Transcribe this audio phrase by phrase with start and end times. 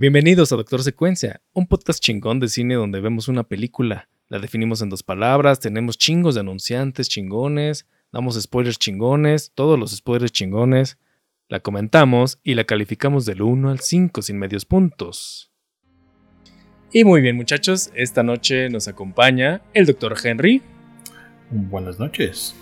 [0.00, 4.80] Bienvenidos a Doctor Secuencia, un podcast chingón de cine donde vemos una película, la definimos
[4.80, 10.98] en dos palabras, tenemos chingos de anunciantes chingones, damos spoilers chingones, todos los spoilers chingones,
[11.48, 15.50] la comentamos y la calificamos del 1 al 5 sin medios puntos.
[16.92, 20.14] Y muy bien muchachos, esta noche nos acompaña el Dr.
[20.22, 20.62] Henry.
[21.50, 22.54] Buenas noches.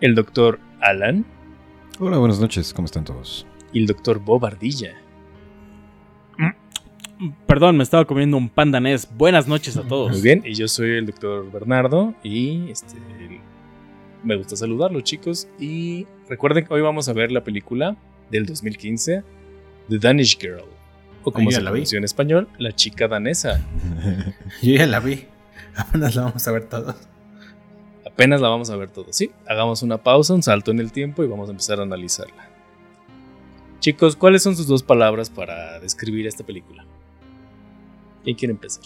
[0.00, 0.58] El Dr.
[0.80, 1.26] Alan.
[1.98, 3.46] Hola, buenas noches, ¿cómo están todos?
[3.74, 4.20] Y el Dr.
[4.20, 5.02] Bob Ardilla.
[7.46, 9.08] Perdón, me estaba comiendo un pandanés.
[9.16, 10.10] Buenas noches a todos.
[10.10, 12.96] Muy bien, y yo soy el doctor Bernardo y este,
[14.24, 15.48] me gusta saludarlos chicos.
[15.58, 17.96] Y recuerden que hoy vamos a ver la película
[18.30, 19.22] del 2015,
[19.88, 20.64] The Danish Girl,
[21.22, 23.64] o como se la en español, La chica danesa.
[24.62, 25.26] yo ya la vi,
[25.76, 26.96] apenas la vamos a ver todos.
[28.04, 29.30] Apenas la vamos a ver todos, sí.
[29.46, 32.50] Hagamos una pausa, un salto en el tiempo y vamos a empezar a analizarla.
[33.78, 36.84] Chicos, ¿cuáles son sus dos palabras para describir esta película?
[38.24, 38.84] ¿Quién quiere empezar?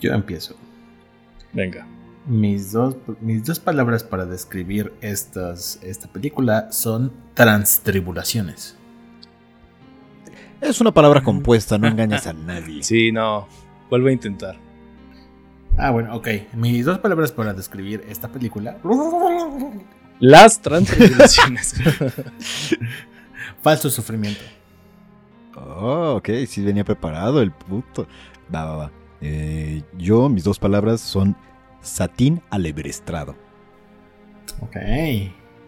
[0.00, 0.56] Yo empiezo.
[1.52, 1.86] Venga.
[2.26, 8.76] Mis dos, mis dos palabras para describir estas, esta película son transtribulaciones.
[10.60, 12.82] Es una palabra compuesta, no engañas a nadie.
[12.82, 13.48] Sí, no.
[13.88, 14.56] Vuelve a intentar.
[15.78, 16.28] Ah, bueno, ok.
[16.54, 18.78] Mis dos palabras para describir esta película.
[20.18, 21.74] Las transtribulaciones.
[23.62, 24.42] Falso sufrimiento.
[25.56, 28.06] Oh, ok, sí venía preparado el puto.
[28.54, 28.92] Va, va, va.
[29.20, 31.36] Eh, yo, mis dos palabras son
[31.80, 33.36] satín alebrestrado.
[34.60, 34.76] Ok,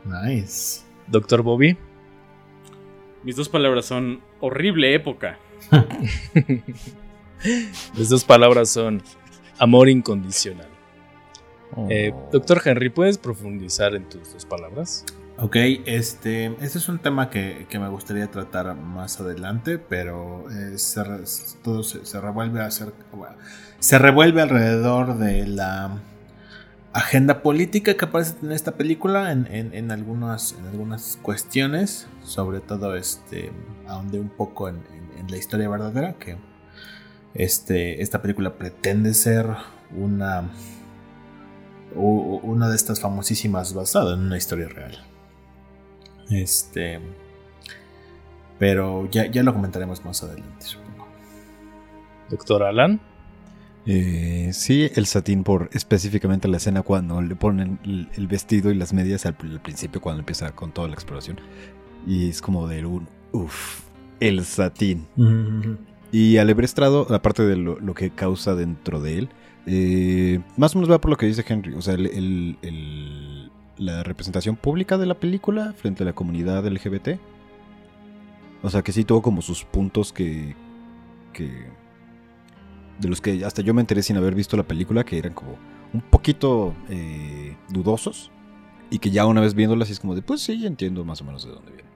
[0.05, 0.83] nice.
[1.07, 1.77] Doctor Bobby.
[3.25, 5.39] Mis dos palabras son horrible época.
[7.97, 9.01] Mis dos palabras son
[9.59, 10.69] amor incondicional.
[11.89, 12.29] Eh, oh.
[12.33, 15.07] doctor Henry, ¿puedes profundizar en tus dos palabras?
[15.39, 20.77] Ok, este, este es un tema que, me gustaría tratar más adelante, pero eh,
[21.63, 22.93] todo se, revuelve a hacer,
[23.79, 25.99] se revuelve alrededor de la
[26.93, 33.51] agenda política que aparece en esta película, en, algunas, en algunas cuestiones, sobre todo este,
[33.89, 34.83] ahondé un poco en,
[35.29, 36.37] la historia verdadera, que
[37.33, 39.47] este, esta película pretende ser
[39.97, 40.51] una,
[41.95, 45.12] una de estas famosísimas basada en una historia real.
[46.33, 47.01] Este.
[48.59, 51.07] Pero ya, ya lo comentaremos más adelante, supongo.
[52.31, 53.01] Doctor Alan.
[53.85, 58.93] Eh, sí, el satín por específicamente la escena cuando le ponen el, vestido y las
[58.93, 61.41] medias al, principio cuando empieza con toda la exploración.
[62.07, 63.81] Y es como de un uff,
[64.21, 65.07] el satín.
[66.13, 69.29] Y al Estrado, aparte de lo, que causa dentro de él,
[69.67, 71.75] eh, más o menos va por lo que dice Henry.
[71.75, 73.42] O sea, el
[73.79, 77.19] la representación pública de la película frente a la comunidad LGBT.
[78.63, 80.55] O sea que sí tuvo como sus puntos que,
[81.33, 81.67] que
[83.01, 85.57] de los que hasta yo me enteré sin haber visto la película, que eran como
[85.93, 88.31] un poquito eh, dudosos.
[88.91, 91.47] Y que ya una vez viéndolas es como de, pues sí, entiendo más o menos
[91.47, 91.89] de dónde viene.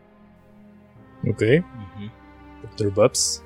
[1.31, 1.64] Ok.
[2.62, 3.44] Doctor Bubs.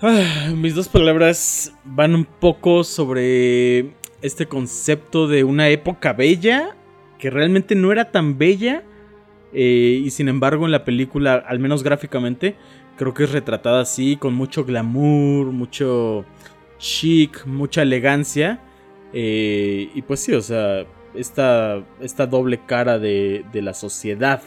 [0.00, 6.76] Ah, mis dos palabras van un poco sobre este concepto de una época bella
[7.18, 8.84] que realmente no era tan bella
[9.52, 12.56] eh, y sin embargo en la película, al menos gráficamente,
[12.96, 16.24] creo que es retratada así, con mucho glamour, mucho
[16.78, 18.60] chic, mucha elegancia.
[19.12, 24.42] Eh, y pues sí, o sea, esta, esta doble cara de, de la sociedad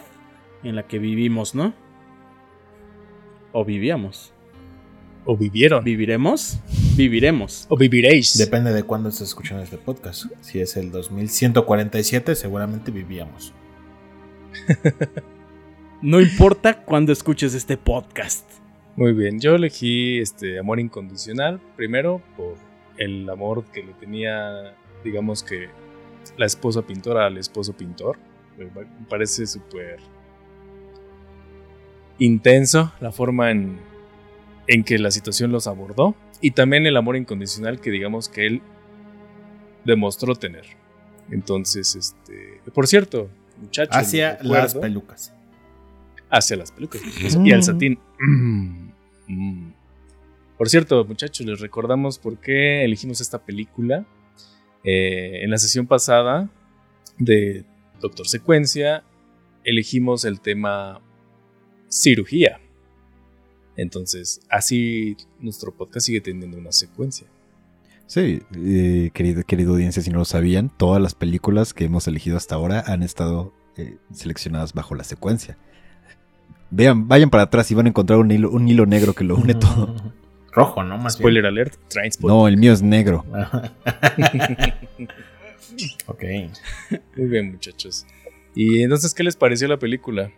[0.63, 1.73] en la que vivimos, ¿no?
[3.51, 4.34] O vivíamos.
[5.25, 5.83] O vivieron.
[5.83, 6.59] ¿Viviremos?
[6.95, 7.65] Viviremos.
[7.69, 8.37] O viviréis.
[8.37, 10.25] Depende de cuándo estés escuchando este podcast.
[10.41, 13.51] Si es el 2147, seguramente vivíamos.
[16.03, 18.47] no importa cuándo escuches este podcast.
[18.95, 22.55] Muy bien, yo elegí este amor incondicional, primero por
[22.97, 25.67] el amor que le tenía, digamos que
[26.37, 28.17] la esposa pintora al esposo pintor.
[28.57, 28.67] Me
[29.09, 29.99] parece súper
[32.19, 33.79] intenso la forma en
[34.67, 38.61] en que la situación los abordó y también el amor incondicional que digamos que él
[39.84, 40.66] demostró tener.
[41.31, 43.29] Entonces, este, por cierto,
[43.59, 43.95] muchachos.
[43.95, 45.34] Hacia las pelucas.
[46.29, 47.01] Hacia las pelucas.
[47.43, 47.99] Y al satín.
[48.19, 48.90] Mm,
[49.28, 49.73] mm.
[50.57, 54.05] Por cierto, muchachos, les recordamos por qué elegimos esta película.
[54.84, 56.49] Eh, en la sesión pasada
[57.17, 57.66] de
[57.99, 59.03] Doctor Secuencia,
[59.63, 61.01] elegimos el tema
[61.90, 62.59] cirugía.
[63.77, 67.27] Entonces, así nuestro podcast sigue teniendo una secuencia.
[68.07, 72.37] Sí, eh, querido, querido audiencia, si no lo sabían, todas las películas que hemos elegido
[72.37, 75.57] hasta ahora han estado eh, seleccionadas bajo la secuencia.
[76.69, 79.35] Vean, vayan para atrás y van a encontrar un hilo, un hilo negro que lo
[79.35, 79.95] une todo.
[80.51, 80.97] Rojo, ¿no?
[80.97, 82.29] Más Spoiler alert, Trainspot.
[82.29, 83.25] No, el mío es negro.
[86.05, 86.23] ok.
[87.17, 88.05] Muy bien, muchachos.
[88.53, 90.31] ¿Y entonces qué les pareció la película,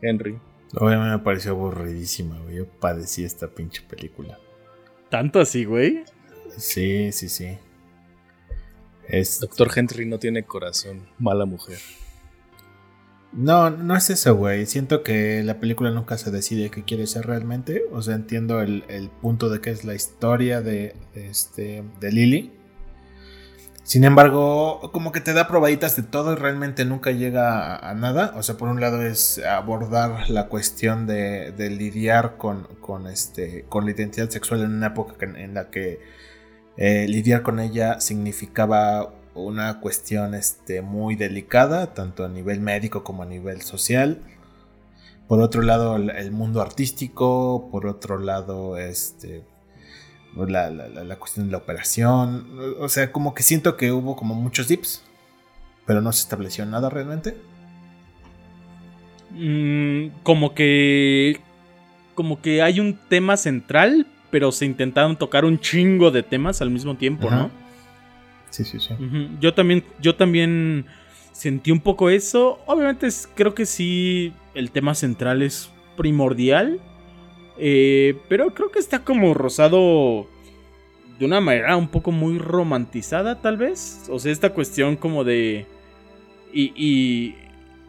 [0.00, 0.38] Henry?
[0.76, 2.56] Obviamente me pareció aburridísima, güey.
[2.56, 4.38] Yo padecí esta pinche película.
[5.08, 6.04] ¿Tanto así, güey?
[6.56, 7.58] Sí, sí, sí.
[9.08, 9.40] Es...
[9.40, 11.08] Doctor Henry no tiene corazón.
[11.18, 11.78] Mala mujer.
[13.32, 14.66] No, no es eso, güey.
[14.66, 17.84] Siento que la película nunca se decide qué quiere ser realmente.
[17.92, 22.52] O sea, entiendo el, el punto de que es la historia de, este, de Lily.
[23.90, 28.32] Sin embargo, como que te da probaditas de todo y realmente nunca llega a, nada.
[28.36, 32.36] O sea, por un lado es abordar la cuestión de, lidiar
[33.10, 35.98] este, con la identidad sexual en una época en la que
[36.76, 43.24] eh, lidiar con ella significaba una cuestión este, muy delicada, tanto a nivel médico como
[43.24, 44.22] a nivel social.
[45.26, 49.42] Por otro lado, el mundo artístico, por otro lado, este,
[50.36, 52.46] la, la, la, cuestión de la operación.
[52.78, 55.04] O sea, como que siento que hubo como muchos dips,
[55.86, 57.36] pero no se estableció nada realmente.
[59.30, 61.40] Mm, como que.
[62.14, 66.70] Como que hay un tema central, pero se intentaron tocar un chingo de temas al
[66.70, 67.36] mismo tiempo, Ajá.
[67.36, 67.50] ¿no?
[68.50, 68.94] Sí, sí, sí.
[69.40, 70.86] Yo también, yo también
[71.32, 72.58] sentí un poco eso.
[72.66, 76.80] Obviamente creo que sí, el tema central es primordial.
[77.60, 80.26] Eh, pero creo que está como rosado
[81.18, 84.08] de una manera un poco muy romantizada, tal vez.
[84.10, 85.66] O sea, esta cuestión como de...
[86.52, 87.36] Y, y,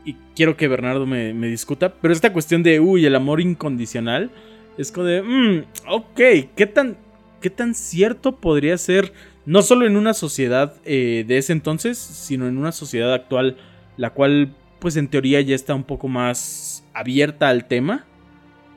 [0.06, 4.30] y quiero que Bernardo me, discuta, pero esta cuestión de, uy, el amor incondicional,
[4.78, 6.20] es como de, mm, ok,
[6.56, 6.98] ¿qué tan,
[7.40, 9.14] ¿qué tan cierto podría ser?
[9.46, 13.58] no solo en una sociedad eh, de ese entonces, sino en una sociedad actual,
[13.98, 18.06] la cual, pues en teoría ya está un poco más abierta al tema.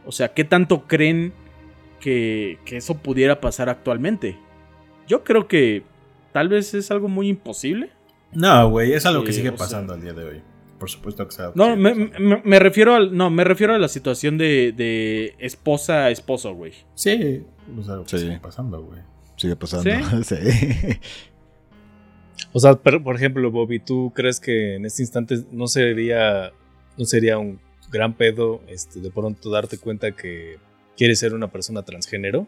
[0.07, 1.33] O sea, ¿qué tanto creen
[2.01, 4.37] que, que eso pudiera pasar actualmente?
[5.09, 5.83] Yo creo que
[6.33, 7.91] tal vez es algo muy imposible.
[8.33, 10.43] No, güey, es algo que Eh, sigue o sea- pasando al día de hoy.
[10.79, 11.53] Por supuesto que sea.
[11.55, 13.17] No, me, me- me refiero al.
[13.17, 16.73] No, me refiero a la situación de, de esposa a esposo, güey.
[16.95, 17.45] Sí,
[17.81, 18.19] es algo que Sí.
[18.19, 19.01] sigue pasando, güey.
[19.37, 19.89] Sigue pasando.
[19.91, 20.25] ¿Sí?
[20.25, 20.99] Sí.
[22.53, 26.53] O sea, pero, por ejemplo, Bobby, ¿tú crees que en este instante no sería,
[26.99, 27.61] no sería un
[27.95, 30.59] gran pedo este, de pronto darte cuenta que
[30.97, 32.47] quieres ser una persona transgénero?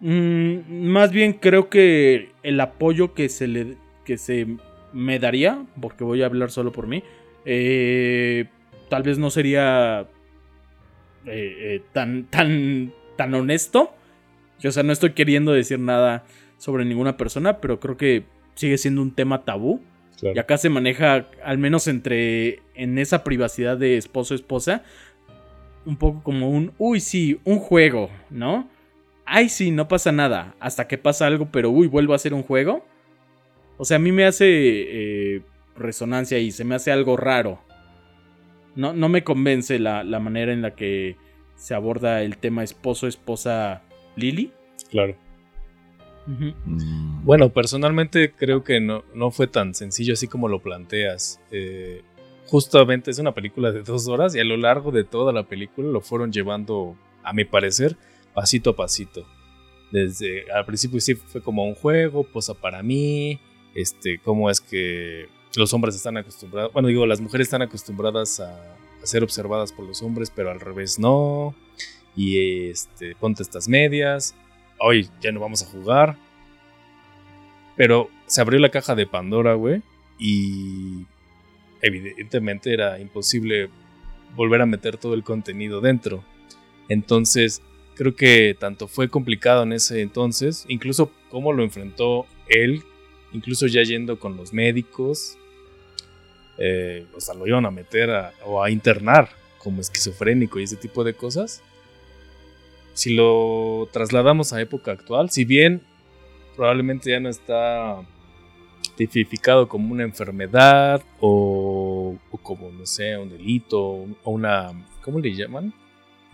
[0.00, 4.46] Mm, más bien creo que el apoyo que se le que se
[4.92, 7.02] me daría, porque voy a hablar solo por mí,
[7.44, 8.46] eh,
[8.88, 10.06] tal vez no sería
[11.26, 13.94] eh, eh, tan tan tan honesto.
[14.64, 16.24] O sea, no estoy queriendo decir nada
[16.58, 18.24] sobre ninguna persona, pero creo que
[18.54, 19.82] sigue siendo un tema tabú.
[20.18, 20.34] Claro.
[20.34, 24.82] Y acá se maneja, al menos entre en esa privacidad de esposo-esposa,
[25.84, 28.68] un poco como un, uy, sí, un juego, ¿no?
[29.24, 32.42] Ay, sí, no pasa nada, hasta que pasa algo, pero uy, vuelvo a ser un
[32.42, 32.84] juego.
[33.78, 35.42] O sea, a mí me hace eh,
[35.76, 37.60] resonancia y se me hace algo raro.
[38.74, 41.16] No, no me convence la, la manera en la que
[41.56, 43.82] se aborda el tema esposo-esposa
[44.16, 44.52] Lily.
[44.90, 45.16] Claro.
[46.26, 47.24] Mm.
[47.24, 51.40] Bueno, personalmente creo que no, no fue tan sencillo así como lo planteas.
[51.50, 52.02] Eh,
[52.46, 55.88] justamente es una película de dos horas y a lo largo de toda la película
[55.88, 57.96] lo fueron llevando, a mi parecer,
[58.34, 59.26] pasito a pasito.
[59.90, 63.40] Desde al principio sí fue como un juego, posa para mí,
[63.74, 68.76] este, cómo es que los hombres están acostumbrados, bueno digo, las mujeres están acostumbradas a,
[69.02, 71.54] ser observadas por los hombres, pero al revés no.
[72.16, 74.34] Y este, ponte estas medias,
[74.80, 76.16] hoy ya no vamos a jugar.
[77.76, 79.82] Pero se abrió la caja de Pandora, güey.
[80.18, 81.06] Y
[81.82, 83.68] evidentemente era imposible
[84.34, 86.22] volver a meter todo el contenido dentro.
[86.88, 87.62] Entonces,
[87.94, 92.82] creo que tanto fue complicado en ese entonces, incluso cómo lo enfrentó él,
[93.32, 95.36] incluso ya yendo con los médicos.
[96.58, 99.28] eh, o sea, lo iban a meter a- o a internar
[99.58, 101.62] como esquizofrénico y ese tipo de cosas
[102.94, 105.82] si lo trasladamos a época actual, si bien
[106.56, 108.00] probablemente ya no está
[108.96, 114.72] tipificado como una enfermedad o, o como, no sé, un delito o una,
[115.02, 115.72] ¿cómo le llaman?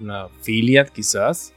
[0.01, 1.53] Una filia quizás.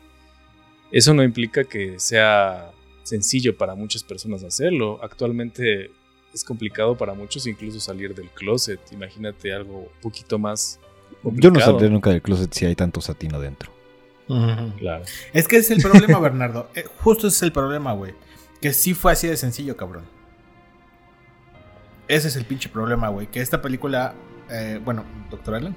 [0.92, 2.72] Eso no implica que sea
[3.04, 5.00] sencillo para muchas personas hacerlo.
[5.04, 5.92] Actualmente
[6.34, 8.80] es complicado para muchos incluso salir del closet.
[8.92, 10.80] Imagínate algo un poquito más
[11.12, 11.72] Yo no complicado.
[11.72, 13.72] saldré nunca del closet si hay tanto satín adentro.
[14.80, 15.06] Claro.
[15.34, 16.70] Es que ese es el problema, Bernardo.
[16.74, 18.14] Eh, justo ese es el problema, güey.
[18.60, 20.04] Que sí fue así de sencillo, cabrón.
[22.08, 23.28] Ese es el pinche problema, güey.
[23.28, 24.14] Que esta película.
[24.50, 25.76] eh, bueno, doctor Allen.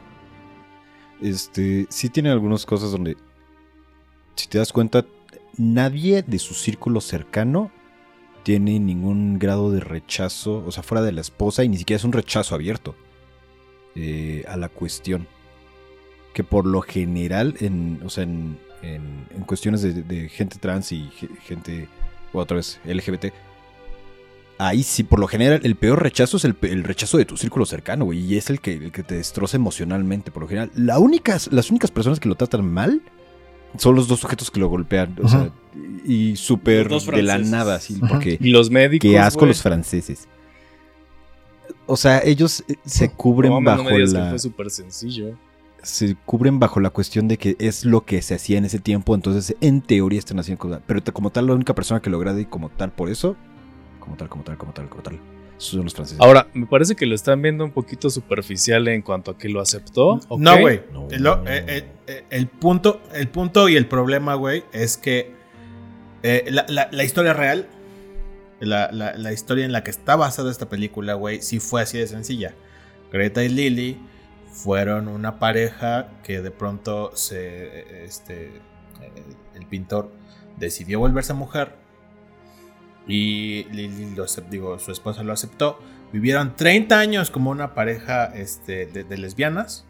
[1.20, 3.16] Este, sí tiene algunas cosas donde,
[4.36, 5.04] si te das cuenta,
[5.56, 7.72] nadie de su círculo cercano
[8.44, 12.04] tiene ningún grado de rechazo, o sea, fuera de la esposa, y ni siquiera es
[12.04, 12.94] un rechazo abierto
[13.96, 15.26] eh, a la cuestión.
[16.34, 21.08] Que por lo general, en, o sea, en, en- cuestiones de, de gente trans y
[21.16, 21.88] ge- gente,
[22.32, 23.32] o otra vez, LGBT,
[24.58, 28.04] ahí sí, por lo general, el peor rechazo es el, rechazo de tu círculo cercano,
[28.04, 30.70] güey, y es el que, el que te destroza emocionalmente, por lo general.
[30.74, 33.00] La únicas, las únicas personas que lo tratan mal
[33.76, 35.50] son los dos sujetos que lo golpean, o sea,
[36.04, 38.36] y súper de la nada, así, porque...
[38.40, 39.08] Y los médicos.
[39.08, 40.26] Qué asco los franceses.
[41.86, 44.38] O sea, ellos eh, se cubren No, mames, no bajo me digas que la fue
[44.38, 45.38] súper sencillo.
[45.82, 49.14] se cubren bajo la cuestión de que es lo que se hacía en ese tiempo,
[49.14, 52.42] entonces en teoría están haciendo cosas, pero como tal la única persona que lo agrade
[52.42, 53.36] y como tal por eso,
[54.08, 55.20] como tal, como tal, como tal, como tal,
[55.58, 56.20] esos son los franceses.
[56.20, 59.60] Ahora, me parece que lo están viendo un poquito superficial en cuanto a que lo
[59.60, 60.18] aceptó.
[60.38, 60.80] No, güey.
[61.20, 61.34] No.
[61.46, 65.32] Eh, eh, eh, el, punto, el punto y el problema, güey, es que
[66.22, 67.66] eh, la, la- la historia real,
[68.60, 71.98] la, la- la historia en la que está basada esta película, güey, sí fue así
[71.98, 72.54] de sencilla.
[73.12, 73.98] Greta y Lily
[74.52, 78.60] fueron una pareja que de pronto se, este,
[79.54, 80.10] el pintor
[80.56, 81.72] decidió volverse mujer
[83.08, 85.80] y Lily lo digo, su esposa lo aceptó.
[86.12, 89.86] Vivieron 30 años como una pareja este, de, lesbianas.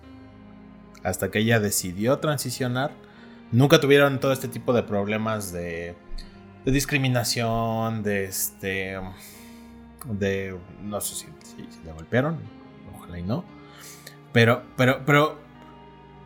[1.02, 2.92] Hasta que ella decidió transicionar.
[3.50, 5.96] Nunca tuvieron todo este tipo de problemas de,
[6.64, 9.00] de discriminación, de este.
[10.04, 10.56] De.
[10.82, 12.38] No sé si, si, si la golpearon.
[12.94, 13.44] Ojalá y no.
[14.32, 15.38] Pero, pero, pero.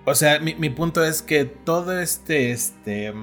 [0.04, 2.50] O sea, mi, mi punto es que todo este.
[2.50, 3.14] Este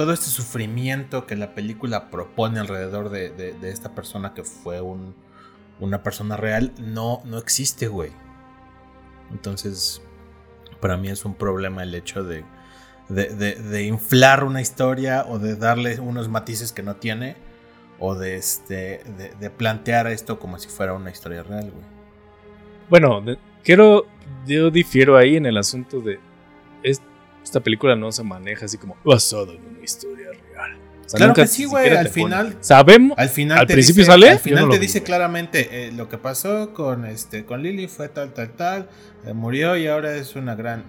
[0.00, 5.14] todo este sufrimiento que la película propone alrededor de, esta persona que fue un-
[5.78, 8.10] una persona real no, no existe, güey.
[9.30, 10.00] Entonces,
[10.80, 12.44] para mí es un problema el hecho de,
[13.10, 17.36] de, inflar una historia o de darle unos matices que no tiene
[17.98, 19.02] o de, este,
[19.58, 21.84] plantear esto como si fuera una historia real, güey.
[22.88, 23.22] Bueno,
[23.62, 24.06] quiero.
[24.46, 26.18] Yo difiero ahí en el asunto de.
[26.82, 27.02] es-
[27.42, 30.78] esta película no se maneja así como basado en una historia real.
[31.04, 33.18] O sea, Claro que sí, güey, al final- Sabemos.
[33.18, 34.30] Al final ¿Al te principio dice, sale?
[34.30, 38.08] Al final no te dice claramente eh, lo que pasó con este con Lily fue
[38.08, 38.88] tal tal tal,
[39.26, 40.84] eh, murió y ahora es una gran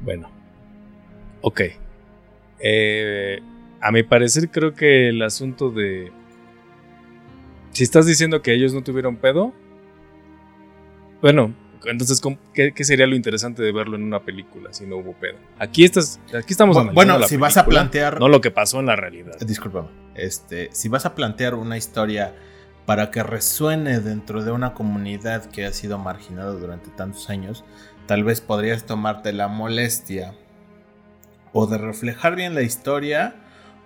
[0.00, 0.30] Bueno.
[1.40, 1.60] Ok.
[2.60, 3.38] Eh,
[3.80, 6.10] a mi parecer creo que el asunto de...
[7.70, 9.52] Si estás diciendo que ellos no tuvieron pedo,
[11.22, 11.54] bueno,
[11.86, 15.12] entonces ¿cómo- ¿qué, qué sería lo interesante de verlo en una película si no hubo
[15.14, 15.36] pedo?
[15.58, 18.86] Aquí, estás, aquí estamos Bueno, la si vas a plantear No lo que pasó en
[18.86, 19.38] la realidad.
[19.40, 19.88] Discúlpame.
[20.14, 22.34] Este, si vas a plantear una historia
[22.86, 27.64] para que resuene dentro de una comunidad que ha sido marginada durante tantos años,
[28.06, 30.34] tal vez podrías tomarte la molestia
[31.52, 33.36] o de reflejar bien la historia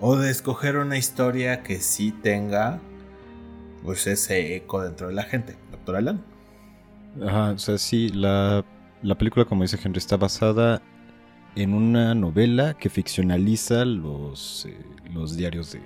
[0.00, 2.80] o de escoger una historia que sí tenga
[3.84, 5.56] pues ese eco dentro de la gente.
[5.72, 6.24] Doctor Alan.
[7.20, 8.64] Ajá, o sea, sí, la,
[9.02, 10.82] la película, como dice Henry, está basada
[11.54, 14.78] en una novela que ficcionaliza los, eh,
[15.12, 15.82] los diarios de,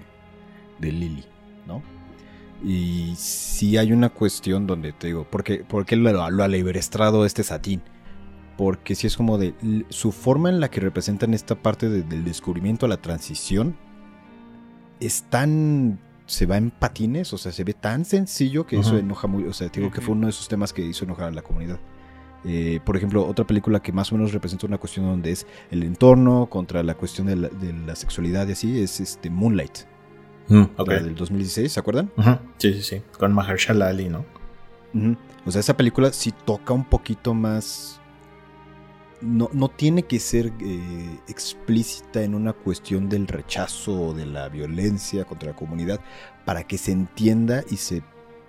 [0.78, 1.24] de Lily,
[1.66, 1.82] ¿no?
[2.60, 5.64] Y sí hay una cuestión donde te digo, ¿por qué,
[5.96, 7.82] lo, ha librestrado este satín?
[8.56, 9.54] Porque sí es como de
[9.90, 13.76] su forma en la que representan esta parte de- del descubrimiento a la transición
[15.00, 19.26] es tan se va en patines, o sea, se ve tan sencillo que eso enoja
[19.28, 21.42] muy, o sea, digo que fue uno de esos temas que hizo enojar a la
[21.42, 21.78] comunidad.
[22.44, 25.82] Eh, por ejemplo, otra película que más o menos representa una cuestión donde es el
[25.82, 29.78] entorno contra la cuestión de la, de la sexualidad y así es este Moonlight,
[30.76, 30.88] Ok.
[30.88, 32.10] la del 2016, ¿se acuerdan?
[32.16, 32.38] Ujú.
[32.58, 33.02] Sí, sí, sí.
[33.18, 34.24] Con Mahershala Ali, ¿no?
[35.44, 38.00] O sea, esa película sí toca un poquito más.
[39.22, 44.48] No, no tiene que ser eh, explícita en una cuestión del rechazo o de la
[44.50, 46.00] violencia contra la comunidad
[46.44, 48.02] para que se entienda y se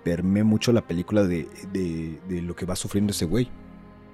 [0.04, 3.48] permee mucho la película de, de- de lo que va sufriendo ese güey,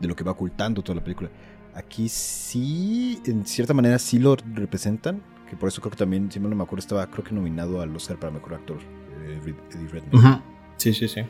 [0.01, 1.29] de lo que va ocultando toda la película.
[1.75, 5.21] Aquí sí, en cierta manera sí lo representan,
[5.51, 7.81] que por eso creo que también, si mal no me acuerdo, estaba creo que nominado
[7.81, 8.79] al Oscar para Mejor Actor,
[9.25, 9.41] eh,
[9.73, 10.41] Eddie Redmayne
[10.77, 11.21] Sí, sí, sí.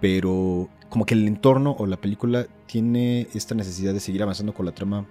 [0.00, 4.66] pero como que el entorno o la película tiene esta necesidad de seguir avanzando con
[4.66, 5.06] la trama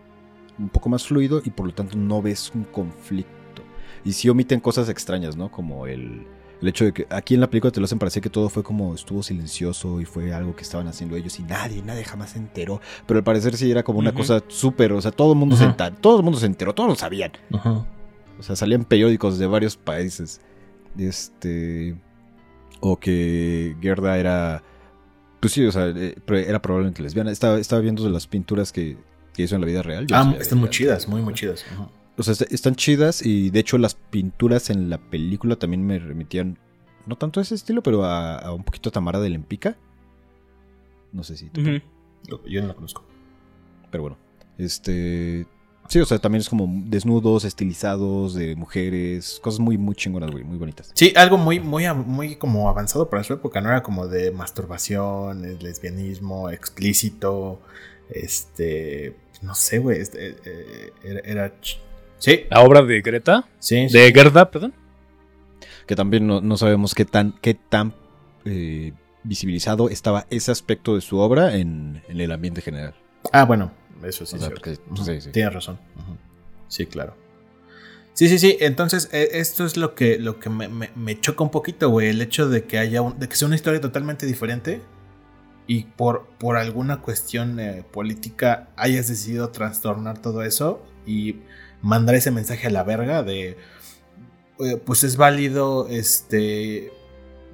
[0.57, 3.31] un poco más fluido y por lo tanto no ves un conflicto.
[4.03, 5.51] Y sí omiten cosas extrañas, ¿no?
[5.51, 6.25] Como el,
[6.61, 8.63] el hecho de que aquí en la película te lo hacen parecer que todo fue
[8.63, 12.37] como estuvo silencioso y fue algo que estaban haciendo ellos y nadie, nadie jamás se
[12.39, 12.79] enteró.
[13.05, 15.65] Pero al parecer sí era como una cosa súper, o sea, todo el mundo se
[15.65, 17.31] enta- todo el mundo se enteró, todos lo sabían.
[18.39, 20.39] O sea, salían periódicos de varios países.
[20.97, 21.95] Este.
[22.79, 24.61] O que Gerda era
[25.39, 27.31] Pues sí, o sea, eh, era probablemente lesbiana.
[27.31, 28.97] Estaba, estaba viendo de las pinturas que,
[29.33, 30.07] que hizo en la vida real.
[30.07, 31.65] Yo Ah, están muy chidas, muy, muy chidas.
[31.71, 31.89] Ajá.
[32.17, 35.99] O sea, est- están chidas y de hecho las pinturas en la película también me
[35.99, 36.57] remitían,
[37.05, 39.75] no tanto a ese estilo, pero a, a un poquito a Tamara de Lempica.
[41.11, 41.49] No sé si...
[41.53, 43.03] Yo no lo conozco.
[43.91, 44.17] Pero bueno,
[44.57, 45.45] este...
[45.87, 50.43] Sí, o sea, también es como desnudos, estilizados, de mujeres, cosas muy, muy chingonas, güey,
[50.43, 50.91] muy bonitas.
[50.93, 55.59] Sí, algo muy, muy, muy como avanzado para su época, no era como de masturbación,
[55.59, 57.61] lesbianismo, explícito,
[58.09, 61.53] este, no sé, güey, este, eh, eh, era,
[62.17, 63.97] sí, La obra de Greta, sí, sí.
[63.97, 64.73] de Gerda, perdón.
[65.85, 67.93] Que también no, no sabemos qué tan, qué tan
[68.43, 72.95] eh, visibilizado estaba ese aspecto de su obra en, en el ambiente general.
[73.31, 73.71] Ah, bueno,
[74.05, 74.61] eso sí, O sea, cierto.
[74.61, 75.31] porque- Ujú, sí, sí.
[75.31, 75.79] Tienes razón.
[76.67, 77.15] Sí, claro.
[78.13, 78.57] Sí, sí, sí.
[78.61, 82.07] Entonces, eh, esto es lo que, lo que me, me- me choca un poquito, güey.
[82.09, 84.81] El hecho de que haya un- de que sea una historia totalmente diferente
[85.67, 91.37] y por, por alguna cuestión eh, política hayas decidido trastornar todo eso y
[91.81, 93.57] mandar ese mensaje a la verga de
[94.59, 96.91] eh, pues es válido este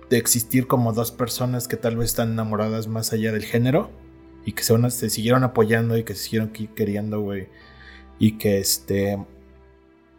[0.10, 3.89] de existir como dos personas que tal vez están enamoradas más allá del género
[4.46, 7.48] y que se, siguieron apoyando y que se siguieron queriendo, güey.
[8.20, 9.18] Y que este.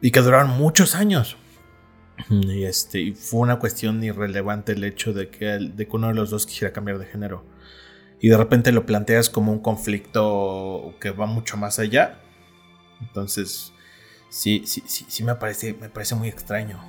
[0.00, 1.36] Y que duraron muchos años.
[2.30, 3.00] Y este.
[3.00, 6.46] Y fue una cuestión irrelevante el hecho de que, de que uno de los dos
[6.46, 7.44] quisiera cambiar de género.
[8.20, 12.20] Y de repente lo planteas como un conflicto que va mucho más allá.
[13.00, 13.72] Entonces.
[14.28, 16.80] Sí, sí, sí, sí me parece, me parece muy extraño.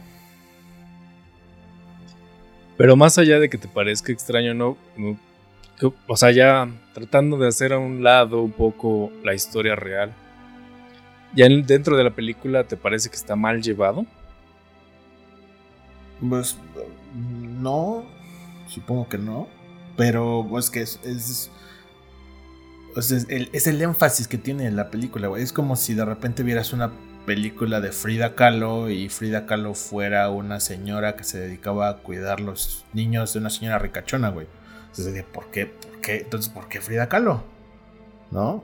[2.78, 4.78] Pero más allá de que te parezca extraño, no,
[5.80, 10.14] que- o sea, ya tratando de hacer a un lado un poco la historia real,
[11.36, 14.06] ya en- dentro de la película te parece que está mal llevado.
[16.28, 16.58] Pues
[17.60, 18.06] no,
[18.68, 19.48] supongo que no,
[19.98, 21.52] pero pues que es, es,
[23.02, 25.44] sea, es el, es el énfasis que tiene la película, güey.
[25.44, 26.92] Es como si de repente vieras una
[27.26, 32.40] película de Frida Kahlo y Frida Kahlo fuera una señora que se dedicaba a cuidar
[32.40, 34.48] los niños de una señora ricachona, güey.
[34.94, 35.66] Entonces, de, ¿por qué?
[35.66, 36.18] ¿Por qué?
[36.18, 37.44] Entonces, ¿por qué Frida Kahlo?
[38.30, 38.64] ¿No?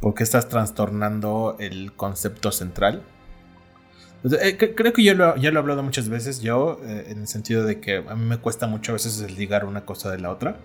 [0.00, 3.02] ¿Por qué estás trastornando el concepto central?
[4.24, 7.20] Eh, cre- creo que yo lo, ya lo he hablado muchas veces, yo, eh, en
[7.20, 10.18] el sentido de que a mí me cuesta mucho a veces desligar una cosa de
[10.18, 10.58] la otra.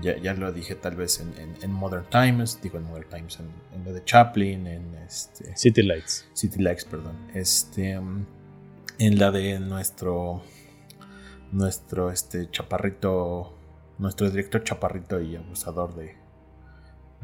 [0.00, 3.38] Ya, ya lo dije tal vez en, en- en Modern Times, digo en Modern Times,
[3.40, 3.46] en,
[3.78, 6.26] en lo de Chaplin, en este, City Lights.
[6.32, 7.14] City Lights, perdón.
[7.34, 8.26] Este, mm,
[8.98, 10.42] en la de nuestro,
[11.54, 13.54] nuestro, este, chaparrito,
[13.98, 16.16] nuestro director chaparrito y abusador de,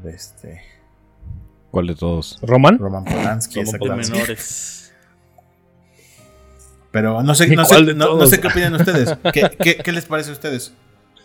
[0.03, 0.61] de este,
[1.71, 2.39] ¿Cuál de todos?
[2.43, 2.79] ¿Roman?
[2.79, 4.11] Roman Polanski, exactamente.
[4.13, 4.93] menores.
[6.93, 9.17] Pero no sé, ¿Y no sé, no- no sé qué opinan ustedes.
[9.33, 10.73] ¿Qué, qué, qué les parece a ustedes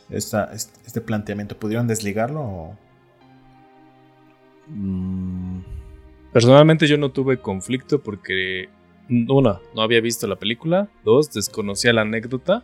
[0.10, 1.58] esta- este, este planteamiento?
[1.58, 2.41] ¿Pudieron desligarlo?
[2.41, 2.78] o-
[4.68, 5.62] Mm,
[6.34, 8.68] Personalmente yo no tuve conflicto porque,
[9.10, 12.63] una, no había visto la película, dos, desconocía la anécdota,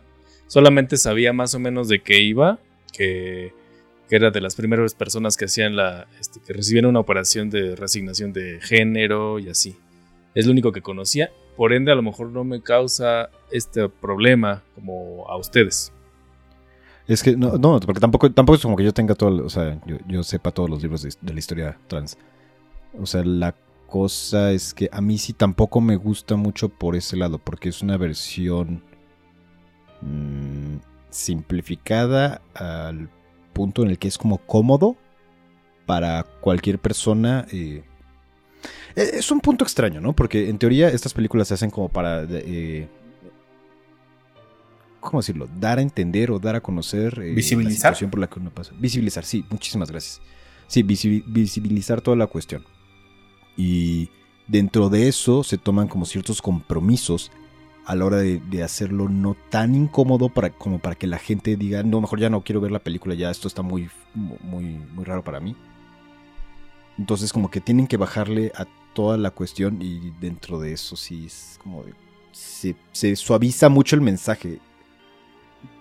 [0.52, 2.58] solamente sabía más o menos de qué iba,
[2.92, 3.54] que,
[4.10, 8.34] era de las primeras personas que hacían la, este, que recibían una operación de resignación
[8.34, 9.78] de género y así.
[10.34, 14.62] Es lo único que conocía, por ende a lo mejor no me causa este problema
[14.74, 15.90] como a ustedes.
[17.08, 19.80] Es que no, no, porque tampoco, tampoco es como que yo tenga todo, o sea,
[19.86, 22.18] yo, yo sepa todos los libros de, de la historia trans.
[23.00, 23.54] O sea, la
[23.86, 27.80] cosa es que a mí sí tampoco me gusta mucho por ese lado, porque es
[27.80, 28.82] una versión
[30.02, 30.76] mm,
[31.10, 33.08] simplificada al
[33.52, 34.96] punto en el que es como cómodo
[35.86, 37.46] para cualquier persona.
[37.52, 37.84] eh.
[38.96, 40.12] Eh, Es un punto extraño, ¿no?
[40.14, 42.88] Porque en teoría estas películas se hacen como para eh,
[45.00, 45.48] ¿cómo decirlo?
[45.58, 47.72] Dar a entender o dar a conocer eh, ¿Visibilizar?
[47.90, 48.72] la situación por la que uno pasa.
[48.78, 50.20] Visibilizar, sí, muchísimas gracias.
[50.68, 52.64] Sí, visi- visibilizar toda la cuestión.
[53.56, 54.08] Y
[54.46, 57.30] dentro de eso se toman como ciertos compromisos
[57.84, 61.56] a la hora de, de hacerlo no tan incómodo para, como para que la gente
[61.56, 64.64] diga, no, mejor ya no quiero ver la película, ya esto está muy, muy,
[64.94, 65.56] muy raro para mí.
[66.98, 71.24] Entonces como que tienen que bajarle a toda la cuestión y dentro de eso sí
[71.26, 71.94] es como de-
[72.32, 74.58] se, se suaviza mucho el mensaje.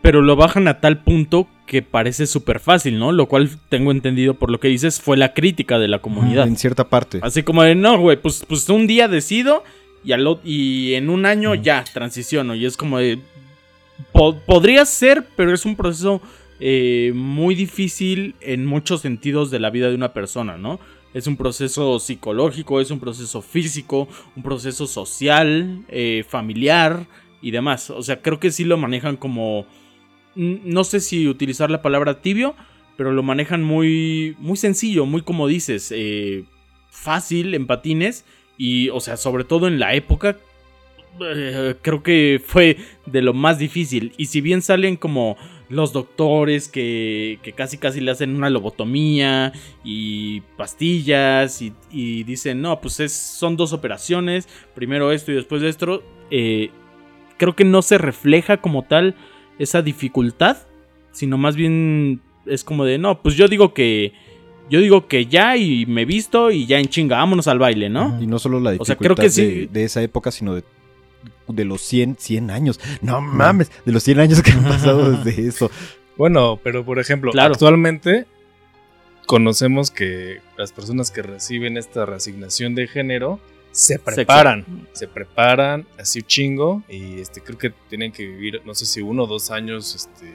[0.01, 3.11] Pero lo bajan a tal punto que parece súper fácil, ¿no?
[3.11, 6.47] Lo cual tengo entendido por lo que dices fue la crítica de la comunidad.
[6.47, 7.19] En cierta parte.
[7.21, 9.63] Así como de, no, güey, pues, pues un día decido
[10.03, 12.55] y, al, ot- y en un año ya transiciono.
[12.55, 13.19] Y es como de...
[14.11, 16.21] po- podría ser, pero es un proceso
[16.59, 20.79] eh, muy difícil en muchos sentidos de la vida de una persona, ¿no?
[21.13, 27.05] Es un proceso psicológico, es un proceso físico, un proceso social, eh, familiar
[27.41, 27.89] y demás.
[27.89, 29.65] O sea, creo que sí lo manejan como
[30.35, 32.55] no sé si utilizar la palabra tibio,
[32.95, 36.45] pero lo manejan muy, muy sencillo, muy como dices, eh,
[36.89, 38.23] fácil en patines
[38.61, 40.37] y, o sea, sobre todo en la época,
[41.19, 44.13] eh, creo que fue de lo más difícil.
[44.17, 45.35] Y si bien salen como
[45.67, 49.51] los doctores que, que casi casi le hacen una lobotomía
[49.83, 56.03] y pastillas y, dicen, no, pues es, son dos operaciones, primero esto y después esto,
[56.29, 56.69] eh,
[57.37, 59.15] creo que no se refleja como tal
[59.57, 60.57] esa dificultad,
[61.13, 64.13] sino más bien es como de, no, pues yo digo que
[64.71, 68.17] yo digo que ya y me visto y ya en chinga, vámonos al baile, ¿no?
[68.21, 70.63] Y no solo la dificultad creo que de, de, esa época, sino de,
[71.49, 72.79] de los 100, 100 años.
[73.01, 75.69] No mames, de los 100 años que han pasado desde eso.
[76.15, 78.27] Bueno, pero por ejemplo, actualmente
[79.25, 86.19] conocemos que las personas que reciben esta reasignación de género se preparan, se preparan así
[86.19, 89.51] un chingo y este creo que tienen que vivir, no sé si uno o dos
[89.51, 90.33] años este,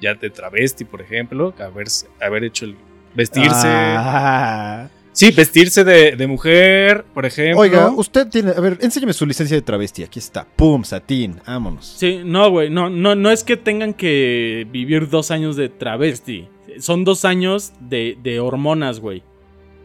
[0.00, 1.88] ya de travesti, por ejemplo, haber,
[2.20, 2.76] haber hecho el
[3.14, 3.68] vestirse.
[3.68, 4.88] Ah.
[5.14, 7.60] Sí, vestirse de, mujer, por ejemplo.
[7.60, 8.50] Oiga, usted tiene.
[8.50, 10.02] A ver, enséñame su licencia de travesti.
[10.02, 10.44] Aquí está.
[10.56, 11.40] Pum, satín.
[11.46, 11.86] Vámonos.
[11.86, 12.68] Sí, no, güey.
[12.68, 16.48] No, no, no es que tengan que vivir dos años de travesti.
[16.80, 19.22] Son dos años de, de hormonas, güey.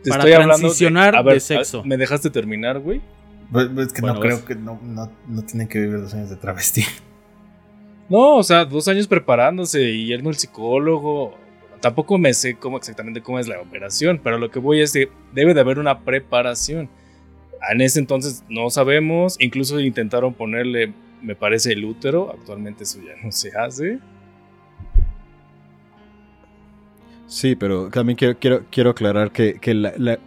[0.07, 1.83] Para transicionar de, sexo.
[1.83, 3.01] ¿Me dejaste terminar, güey?
[3.51, 6.29] Pues, pues, es que no creo que no, no, no tienen que vivir dos años
[6.31, 6.83] de travesti.
[8.09, 11.37] No, o sea, dos años preparándose y yendo al psicólogo
[11.81, 15.09] Tampoco me sé cómo exactamente cómo es la operación, pero lo que voy es que
[15.33, 16.89] debe de haber una preparación.
[17.71, 23.13] En ese entonces no sabemos, incluso intentaron ponerle, me parece, el útero, actualmente eso ya
[23.23, 23.99] no se hace.
[27.27, 30.17] Sí, pero también quiero, quiero, quiero aclarar que, la,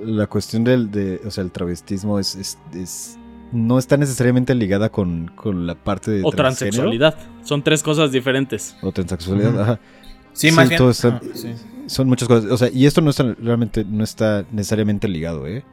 [0.00, 3.18] la, cuestión del de, o sea, el travestismo es, es,
[3.50, 6.22] no está necesariamente ligada con, con la parte de...
[6.24, 7.16] O transexualidad.
[7.42, 8.76] Son tres cosas diferentes.
[8.82, 9.80] O transexualidad, ajá.
[10.36, 10.80] Sí, más bien.
[11.86, 12.50] Son muchas cosas.
[12.50, 15.64] O sea, y esto no está realmente no está necesariamente ligado, ¿eh?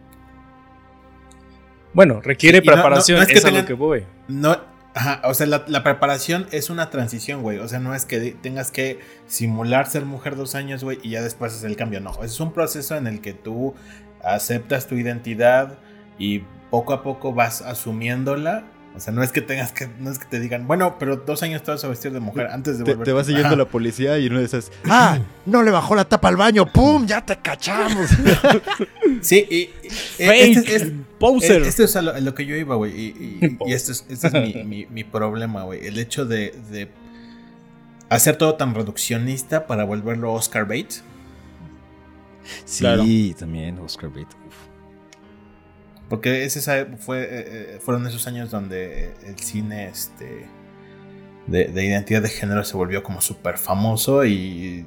[1.94, 4.06] Bueno, requiere preparación, es, que es lo que voy.
[4.28, 4.58] No,
[4.96, 7.60] ajá, o sea, la, preparación es una transición, güey.
[7.60, 11.22] O sea, no es que tengas que simular ser mujer dos años, güey, y ya
[11.22, 12.00] después hacer el cambio.
[12.00, 13.76] No, es un proceso en el que tú
[14.24, 15.78] aceptas tu identidad
[16.18, 18.64] y poco a poco vas asumiéndola
[18.96, 21.42] o sea, no es que tengas que, no es que te digan, bueno, pero dos
[21.42, 23.06] años te vas a vestir de mujer antes de volver.
[23.06, 26.28] Te, vas siguiendo la policía y uno de esas, ah, no le bajó la tapa
[26.28, 27.08] al baño, ¡pum!
[27.08, 28.08] Ya te cachamos.
[29.22, 29.70] sí, y,
[30.20, 31.64] este, es, poser.
[31.64, 32.92] Esto es a lo, que yo iba, güey.
[32.92, 35.88] Y, y, esto es, este es mi, mi, problema, güey.
[35.88, 36.88] El hecho de, de,
[38.10, 40.92] hacer todo tan reduccionista para volverlo Oscar bait.
[42.66, 44.28] Sí, también Oscar bait.
[46.14, 50.46] Porque ese fue, eh, eh, fueron esos años donde el cine este,
[51.48, 54.86] de, identidad de género se volvió como súper famoso y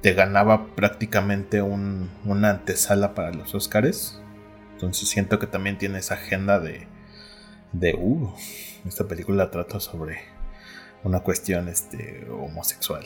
[0.00, 4.20] te ganaba prácticamente un, una antesala para los Oscars.
[4.72, 6.88] Entonces siento que también tiene esa agenda de,
[7.70, 8.34] de uh,
[8.88, 10.18] esta película trata sobre
[11.04, 13.04] una cuestión este, homosexual.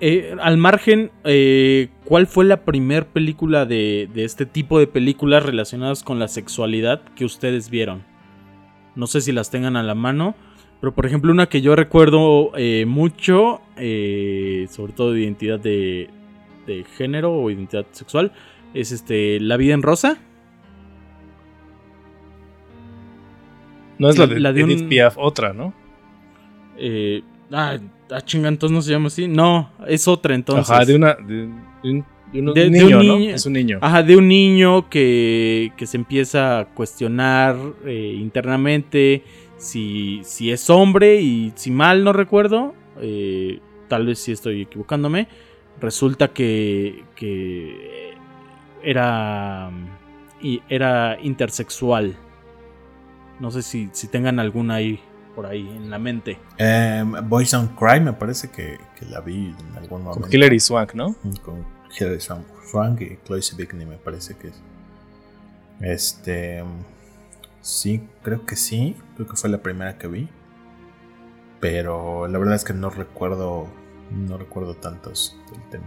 [0.00, 6.04] Eh, al margen, eh, ¿cuál fue la primer película de, este tipo de películas relacionadas
[6.04, 8.04] con la sexualidad que ustedes vieron?
[8.94, 10.36] No sé si las tengan a la mano,
[10.80, 16.10] pero por ejemplo una que yo recuerdo eh, mucho, sobre todo de identidad de,
[16.96, 18.32] género o identidad sexual,
[18.74, 20.18] es este La vida en rosa.
[23.98, 25.74] No es la, de, la Edith Piaf, otra, ¿no?
[27.52, 27.78] Ah,
[28.10, 29.28] Ah, chinga, entonces no se llama así.
[29.28, 30.70] No, es otra entonces.
[30.70, 31.14] Ajá, de una.
[31.14, 31.48] De,
[31.84, 33.18] un, niño, ¿no?
[33.18, 33.78] Es un niño.
[33.80, 37.56] Ajá, de un niño que, que se empieza a cuestionar
[37.86, 39.22] eh, internamente
[39.56, 45.28] si, si es hombre y si mal no recuerdo, eh, tal vez si estoy equivocándome,
[45.80, 48.14] resulta que, que
[48.82, 49.70] era,
[50.68, 52.16] era intersexual.
[53.40, 55.00] No sé si, si tengan alguna ahí
[55.38, 56.36] por ahí en la mente.
[56.56, 58.76] Em, Boys on Crime me parece que,
[59.08, 60.22] la vi en algún momento.
[60.22, 61.10] Con Hilary Swank, ¿no?
[61.22, 61.64] Mm, con
[61.96, 64.60] Hilary Swank y Chloe Sevigny me parece que es.
[65.80, 66.64] Este.
[67.60, 68.96] Sí, creo que sí.
[69.14, 70.28] Creo que fue la primera que vi.
[71.60, 73.68] Pero la verdad es que no recuerdo.
[74.10, 75.86] No recuerdo tantos del tema.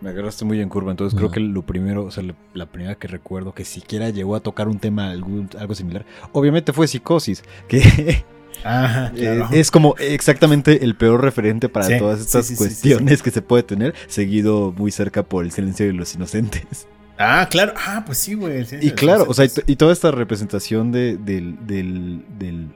[0.00, 2.22] Me agarraste muy en curva, entonces creo que lo primero, o sea,
[2.54, 6.86] la, primera que recuerdo que siquiera llegó a tocar un tema algo similar, obviamente fue
[6.86, 8.24] Psicosis, que
[9.16, 13.94] eh, es como exactamente el peor referente para todas estas cuestiones que se puede tener,
[14.06, 16.86] seguido muy cerca por El silencio de los inocentes.
[17.18, 17.72] Ah, claro.
[17.76, 18.66] Ah, pues sí, güey.
[18.80, 21.56] y claro, o sea, y, toda esta representación de, del.
[21.66, 22.74] del,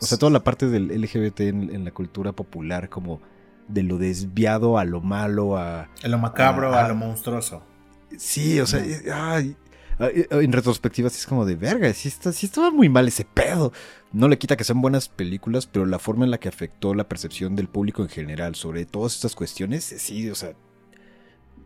[0.00, 3.20] o sea, toda la parte del LGBT en, la cultura popular, como
[3.68, 5.88] de lo desviado a lo malo, a.
[6.02, 7.62] A lo macabro, a, lo monstruoso.
[8.16, 9.56] Sí, o sea, ay,
[9.98, 13.72] en retrospectiva sí es como de verga, sí, está, sí estaba muy mal ese pedo.
[14.12, 17.08] No le quita que sean buenas películas, pero la forma en la que afectó la
[17.08, 20.54] percepción del público en general sobre todas estas cuestiones, sí, o sea,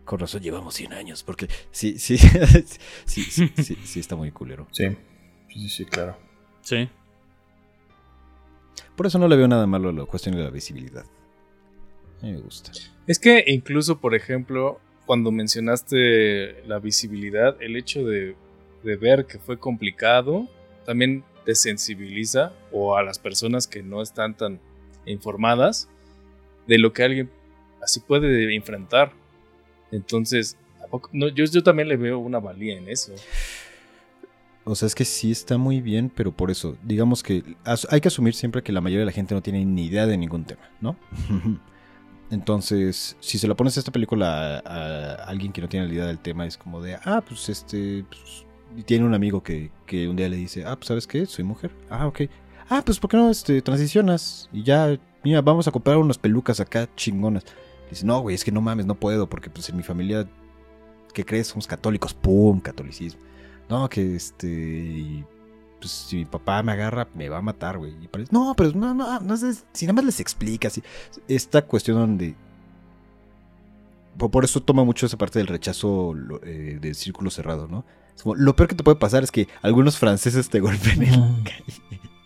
[0.04, 2.18] con razón llevamos 100 años, porque sí, sí,
[3.06, 4.66] sí, sí, sí, está muy culero.
[4.72, 4.96] Sí,
[5.52, 6.16] sí, sí, claro.
[6.62, 6.88] Sí.
[8.96, 11.04] Por eso no le veo nada malo a la cuestión de la visibilidad.
[12.22, 12.72] A mí me gusta.
[13.06, 18.36] Es que incluso, por ejemplo, cuando mencionaste la visibilidad, el hecho de,
[18.82, 20.48] de ver que fue complicado
[20.84, 24.60] también te sensibiliza o a las personas que no están tan
[25.06, 25.88] informadas
[26.66, 27.30] de lo que alguien
[27.82, 29.12] así puede enfrentar.
[29.90, 30.56] Entonces,
[31.12, 33.14] no, yo, yo también le veo una valía en eso.
[34.64, 38.08] O sea, es que sí está muy bien, pero por eso, digamos que hay que
[38.08, 40.70] asumir siempre que la mayoría de la gente no tiene ni idea de ningún tema,
[40.80, 40.96] ¿no?
[42.30, 46.06] Entonces, si se lo pones a esta película a, alguien que no tiene ni idea
[46.06, 48.44] del tema, es como de, ah, pues este, pues,
[48.84, 51.70] tiene un amigo que, que, un día le dice, ah, pues sabes qué, soy mujer.
[51.88, 52.22] Ah, ok.
[52.68, 54.50] Ah, pues ¿por qué no este, transicionas?
[54.52, 57.44] Y ya, mira, vamos a comprar unas pelucas acá chingonas.
[57.88, 60.28] Dice, no, güey, es que no mames, no puedo, porque pues en mi familia,
[61.14, 61.46] ¿qué crees?
[61.46, 63.22] Somos católicos, pum, catolicismo.
[63.70, 65.24] No, que este,
[65.78, 67.94] pues si mi papá me agarra, me va a matar, güey.
[68.30, 70.82] no, pero no, no, no sé, si nada más les explica, así.
[71.26, 72.34] Esta cuestión donde...
[74.16, 76.12] Por eso toma mucho esa parte del rechazo
[76.42, 77.84] eh, del círculo cerrado, ¿no?
[78.36, 82.00] lo peor que te puede pasar es que algunos franceses te golpeen en la calle.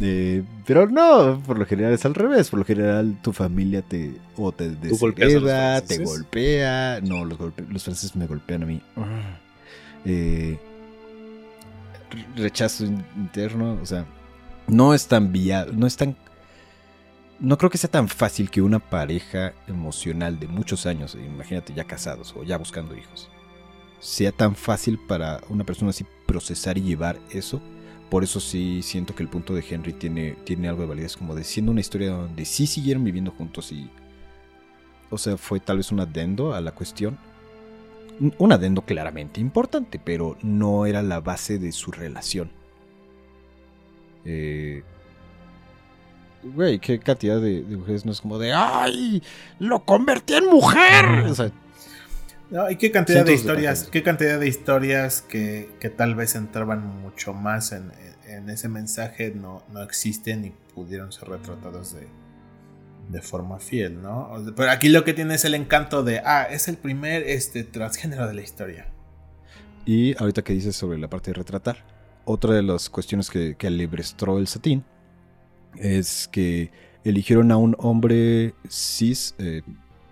[0.00, 2.50] Eh, pero no, por lo general es al revés.
[2.50, 7.00] Por lo general tu familia te o te deshereda, te golpea.
[7.00, 8.82] No, los, los franceses me golpean a mí.
[10.04, 10.58] Eh,
[12.36, 14.06] rechazo interno, o sea,
[14.66, 16.16] no es tan viable, no es tan...
[17.38, 21.84] No creo que sea tan fácil que una pareja emocional de muchos años, imagínate ya
[21.84, 23.30] casados o ya buscando hijos,
[23.98, 27.62] sea tan fácil para una persona así procesar y llevar eso
[28.10, 31.36] por eso sí siento que el punto de Henry tiene, tiene algo de validez, como
[31.36, 33.88] de siendo una historia donde sí siguieron viviendo juntos y...
[35.10, 37.18] O sea, fue tal vez un adendo a la cuestión.
[38.20, 42.50] Un adendo claramente importante, pero no era la base de su relación.
[44.26, 44.82] Eh,
[46.42, 49.22] güey, qué cantidad de, mujeres no es como de ¡Ay!
[49.58, 51.06] ¡Lo convertí en mujer!
[51.30, 51.50] O sea,
[52.50, 57.32] no, y qué cantidad de historias, qué cantidad de historias que, tal vez entraban mucho
[57.32, 57.92] más en,
[58.48, 62.08] ese mensaje no, no, existen y pudieron ser retratadas de,
[63.10, 64.30] de forma fiel, ¿no?
[64.56, 68.26] Pero aquí lo que tiene es el encanto de, ah, es el primer este, transgénero
[68.26, 68.88] de la historia.
[69.84, 71.84] Y ahorita que dices sobre la parte de retratar,
[72.24, 74.84] otra de las cuestiones que, que alebrestó el satín
[75.76, 76.70] es que
[77.04, 79.62] eligieron a un hombre cis eh,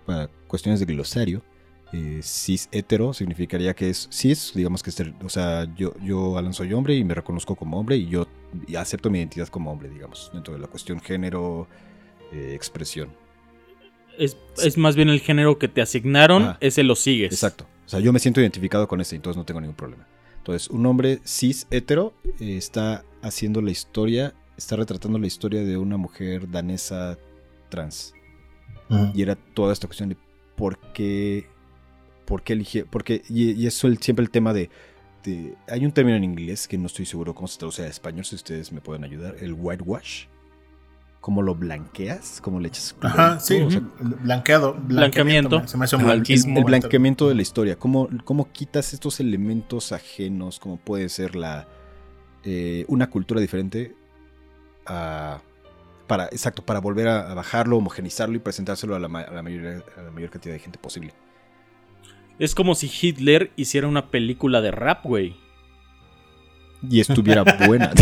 [0.05, 1.43] para cuestiones de glosario
[1.91, 6.53] eh, cis hetero significaría que es cis, digamos que es, o sea, yo, yo Alan
[6.53, 8.27] soy hombre y me reconozco como hombre y yo
[8.77, 11.67] acepto mi identidad como hombre, digamos, dentro de la cuestión género,
[12.31, 13.09] eh, expresión.
[14.17, 14.35] Es,
[14.77, 17.31] más bien el género que te asignaron, ese lo sigues.
[17.31, 17.65] Exacto.
[17.85, 20.07] O sea, yo me siento identificado con ese, entonces no tengo ningún problema.
[20.37, 25.77] Entonces, un hombre cis hetero eh, está haciendo la historia, está retratando la historia de
[25.77, 27.17] una mujer danesa
[27.69, 28.13] trans.
[29.13, 30.17] Y era toda esta cuestión de
[30.55, 31.47] por qué
[32.29, 34.69] por qué elige, porque, y, eso es siempre el tema de,
[35.67, 38.35] hay un término en inglés que no estoy seguro cómo se traduce a español, si
[38.35, 40.27] ustedes me pueden ayudar, el whitewash.
[41.21, 42.39] ¿Cómo lo blanqueas?
[42.41, 42.95] ¿Cómo le echas?
[43.01, 43.59] Ajá, sí,
[43.99, 44.73] blanqueado.
[44.73, 45.67] Blanqueamiento.
[45.67, 47.77] Se me hace el, el, blanqueamiento de la historia.
[47.77, 51.67] ¿Cómo, ¿Cómo quitas estos elementos ajenos, como puede ser la
[52.45, 53.95] eh, una cultura diferente,
[54.85, 55.41] a,
[56.07, 60.01] para, exacto, para volver a, bajarlo, homogenizarlo y presentárselo a la, a la, mayor, a
[60.01, 61.13] la mayor cantidad de gente posible?
[62.39, 65.35] Es como si Hitler hiciera una película de rap, güey.
[66.89, 67.93] Y estuviera buena.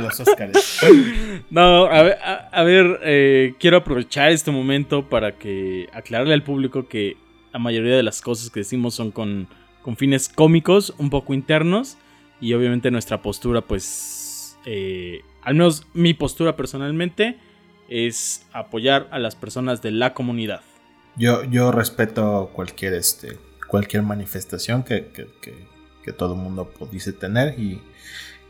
[0.00, 0.80] los Oscars.
[1.50, 7.16] No, a ver, eh, quiero aprovechar este momento para que aclararle al público que
[7.52, 9.48] la mayoría de las cosas que decimos son con,
[9.96, 11.96] fines cómicos, un poco internos,
[12.40, 17.38] y obviamente nuestra postura, pues, eh, al menos mi postura personalmente,
[17.88, 20.60] es apoyar a las personas de la comunidad.
[21.16, 25.10] Yo, yo respeto cualquier, este, cualquier manifestación que,
[26.16, 27.82] todo el mundo pudiese tener y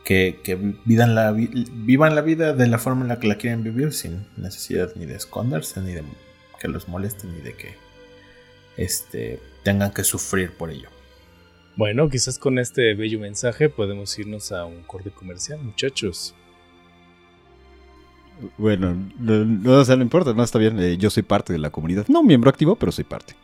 [0.05, 3.93] que, vivan, la, vivan la vida de la forma en la que la quieren vivir
[3.93, 6.03] sin necesidad ni de esconderse, ni de
[6.61, 7.75] que los molesten, ni de que
[8.77, 10.89] este, tengan que sufrir por ello.
[11.77, 16.35] Bueno, quizás con este bello mensaje podemos irnos a un corte comercial, muchachos.
[18.57, 20.79] Bueno, no, no, o sea, no importa, no está bien.
[20.81, 22.07] eh, yo soy parte de la comunidad.
[22.09, 23.35] No miembro activo, pero soy parte.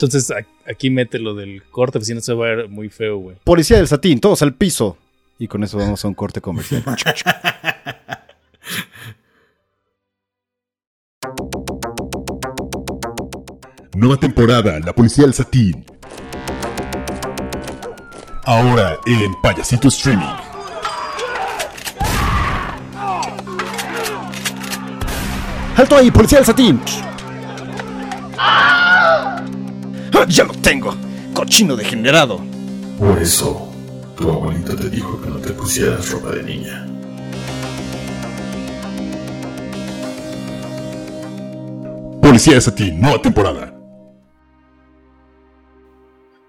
[0.00, 0.32] Entonces
[0.64, 3.36] aquí mete lo del corte, pues si no se va a ver muy feo, güey.
[3.42, 4.96] Policía del Satín, todos al piso.
[5.40, 6.84] Y con eso vamos a un corte comercial.
[13.96, 15.84] Nueva temporada, La Policía del Satín.
[18.44, 20.26] Ahora en Payasito Streaming.
[25.74, 26.80] ¡Alto ahí, policía del Satín!
[30.28, 30.94] ¡Ya lo tengo!
[31.34, 32.40] ¡Cochino degenerado!
[32.98, 33.72] Por eso,
[34.16, 36.86] tu abuelita te dijo que no te pusieras ropa de niña.
[42.20, 43.74] Policía de Satín, nueva temporada.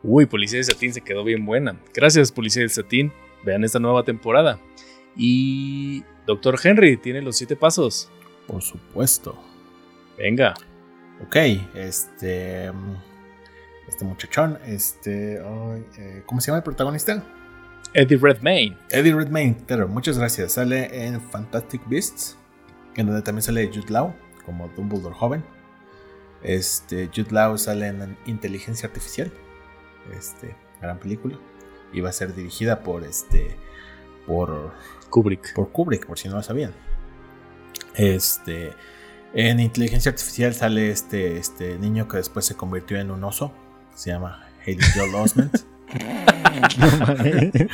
[0.01, 1.79] Uy, Policía de Satín se quedó bien buena.
[1.93, 3.13] Gracias, Policía de Satín.
[3.43, 4.59] Vean esta nueva temporada.
[5.15, 8.09] Y Doctor Henry tiene los siete pasos.
[8.47, 9.37] Por supuesto.
[10.17, 10.53] Venga.
[11.25, 11.35] Ok,
[11.75, 12.71] este.
[13.89, 15.41] Este muchachón, este.
[15.97, 17.23] eh, ¿Cómo se llama el protagonista?
[17.95, 18.77] Eddie Redmayne.
[18.91, 20.53] Eddie Redmayne, claro, muchas gracias.
[20.53, 22.37] Sale en Fantastic Beasts,
[22.95, 24.13] en donde también sale Jude Law
[24.45, 25.43] como Dumbledore joven.
[26.43, 29.31] Este, Jude Law sale en Inteligencia Artificial,
[30.15, 31.39] este, gran película,
[31.91, 33.57] y va a ser dirigida por este,
[34.27, 34.71] por,
[35.09, 35.55] Kubrick.
[35.55, 36.73] por Kubrick, por si no lo sabían.
[37.95, 38.71] Este,
[39.33, 43.51] en Inteligencia Artificial sale este, este niño que después se convirtió en un oso,
[43.99, 45.57] se llama Haley Joel Osment.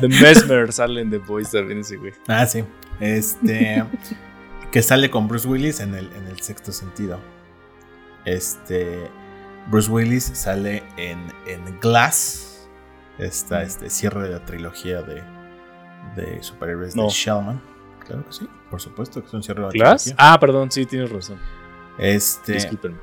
[0.00, 2.12] The Mesmer sale en The Voice también ese güey.
[2.28, 2.64] Ah, sí.
[3.00, 3.84] Este.
[4.72, 7.18] que sale con Bruce Willis en el, en el sexto sentido.
[8.24, 9.08] Este.
[9.68, 12.68] Bruce Willis sale en, en Glass.
[13.18, 15.22] Esta, este cierre de la trilogía de,
[16.16, 17.04] de superhéroes No.
[17.04, 17.60] de Shellman.
[18.06, 20.04] Claro que sí, por supuesto que es un cierre de la ¿Glass?
[20.04, 20.32] trilogía.
[20.32, 21.38] Ah, perdón, sí, tienes razón.
[21.98, 22.54] Este.
[22.54, 22.96] Discúlpenme.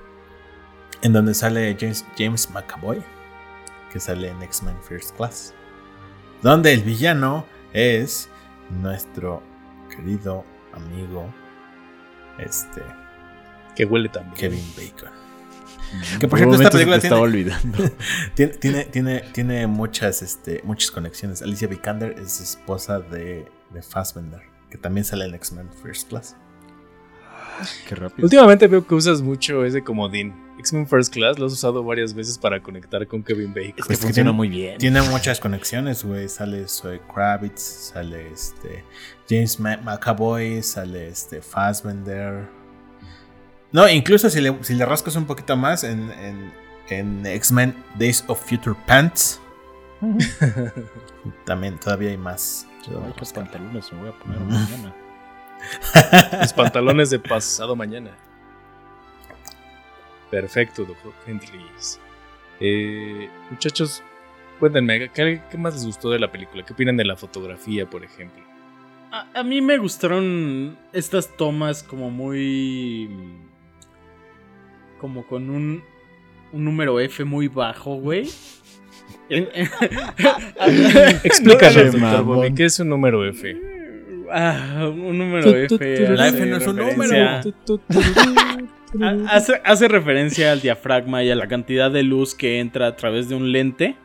[1.08, 3.02] En donde sale James, James McAvoy.
[3.94, 5.54] Que sale en X-Men First Class.
[6.42, 8.28] Donde el villano es
[8.82, 9.42] nuestro
[9.90, 10.44] querido
[10.74, 11.34] amigo.
[12.38, 12.82] Este.
[13.74, 14.36] Que huele también.
[14.36, 15.10] Kevin Bacon.
[16.20, 17.78] Que por cierto, esta película estaba tiene, olvidando.
[18.36, 21.42] tiene, tiene, tiene, tiene muchas, este, muchas conexiones.
[21.42, 26.36] Alicia Vikander es esposa de, de Fassbender, que también sale en X-Men First Class.
[27.88, 28.26] Qué rápido.
[28.26, 30.47] Últimamente veo que usas mucho ese comodín.
[30.60, 33.70] X-Men First Class lo has usado varias veces para conectar con Kevin Bacon.
[33.70, 34.78] Es que Pues que funciona tiene- muy bien.
[34.78, 36.28] Tiene muchas conexiones, güey.
[36.30, 37.62] Sale Zoe Kravitz,
[37.94, 38.84] sale este
[39.30, 42.48] James McAvoy, sale este Fassbender.
[43.72, 46.54] No, incluso si le, si le rascas un poquito más en, en,
[46.90, 49.40] en X-Men Days of Future Pants,
[51.46, 52.66] también todavía hay más.
[52.88, 54.94] Ay, qué pantalones me voy a poner mañana.
[56.42, 58.12] Los pantalones de pasado mañana.
[60.30, 62.00] Perfecto, doctor Hendrix.
[62.60, 64.04] Eh, muchachos,
[64.60, 66.66] cuéntenme, ¿qué, qué más les gustó de la película?
[66.66, 68.44] ¿Qué opinan de la fotografía, por ejemplo?
[69.12, 73.10] A, a mí me gustaron estas tomas como muy...
[75.00, 75.84] Como con un,
[76.52, 78.28] un número F muy bajo, güey.
[81.24, 82.24] Explícanos, doctor.
[82.24, 83.77] Bobby, ¿qué es un número F?
[84.32, 86.10] Ah, un número F.
[86.16, 87.42] La hace F no es un referencia-
[89.02, 92.96] Ha- Hace, hace referencia al diafragma y a la cantidad de luz que entra a
[92.96, 93.96] través de un lente.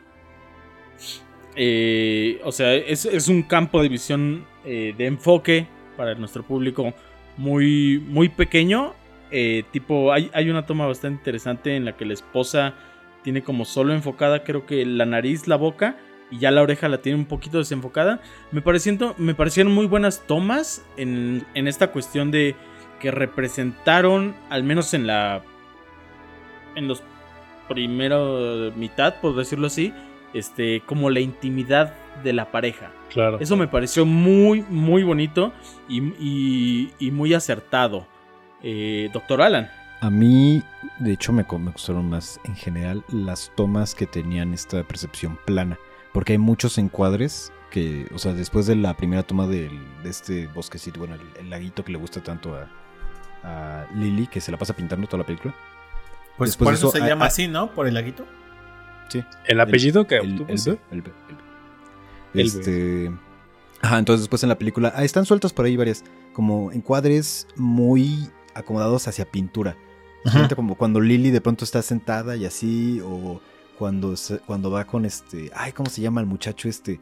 [1.55, 6.93] Eh, o sea, es, es un campo de visión eh, de enfoque para nuestro público
[7.37, 8.93] muy, muy pequeño.
[9.31, 12.73] Eh, tipo, hay, hay una toma bastante interesante en la que la esposa
[13.23, 15.95] tiene como solo enfocada, creo que la nariz, la boca,
[16.33, 18.19] y ya la oreja la tiene un poquito desenfocada.
[18.51, 22.55] Me, pareciendo, me parecieron muy buenas tomas en, en esta cuestión de
[22.99, 25.43] que representaron, al menos en la.
[26.75, 27.03] en los
[27.67, 29.93] primeros mitad, por decirlo así,
[30.33, 31.93] este, como la intimidad
[32.23, 32.91] de la pareja.
[33.09, 33.37] Claro.
[33.39, 35.53] Eso me pareció muy, muy bonito
[35.87, 38.05] y, y- y muy acertado.
[38.61, 39.69] Eh, Doctor Alan.
[40.01, 40.61] A mí,
[40.99, 45.77] de hecho, me, me gustaron más en general las tomas que tenían esta percepción plana.
[46.13, 50.47] Porque hay muchos encuadres que, o sea, después de la primera toma del- de este
[50.47, 52.69] bosquecito, bueno, el, el laguito que le gusta tanto a,
[53.43, 55.53] a Lily, que se la pasa pintando toda la película.
[56.37, 57.73] Pues Después por eso eso, se llama así, ¿no?
[57.73, 58.25] Por el laguito.
[59.45, 60.77] El apellido que obtuvo, el sí.
[60.91, 61.03] El
[62.33, 63.11] Este.
[63.81, 64.93] Ajá, entonces después en la película.
[64.95, 66.03] ah, están sueltas por ahí varias.
[66.33, 69.75] Como encuadres muy acomodados hacia pintura.
[70.55, 73.41] Como cuando Lily de pronto está sentada y así, o
[73.77, 75.51] cuando, se- cuando va con este.
[75.55, 76.99] Ay, ¿cómo se llama el muchacho este?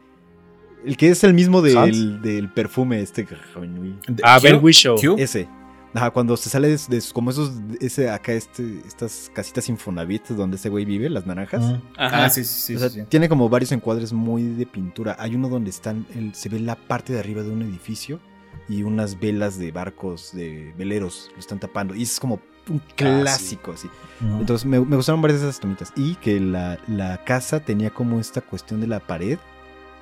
[0.84, 2.22] El que es el mismo del, ¿Sans?
[2.22, 3.22] del perfume, este.
[3.24, 4.96] De- Ah, Ben Whishaw.
[5.18, 5.48] Ese.
[5.94, 10.56] Ajá, cuando se sale de, de- como esos, ese acá, este, estas casitas Infonavit donde
[10.56, 11.62] ese güey vive, las naranjas.
[11.98, 12.24] Ajá.
[12.24, 12.76] Ah, sí, sí, sí.
[12.76, 13.06] o sea, sí, sí.
[13.10, 15.14] tiene como varios encuadres muy de pintura.
[15.18, 18.20] Hay uno donde están, el- se ve la parte de arriba de un edificio
[18.68, 21.94] y unas velas de barcos, de veleros, lo están tapando.
[21.94, 23.88] Y es como un clásico, así.
[24.20, 25.92] Entonces me, me gustaron varias de esas tomitas.
[25.96, 29.38] Y que la, la casa tenía como esta cuestión de la pared,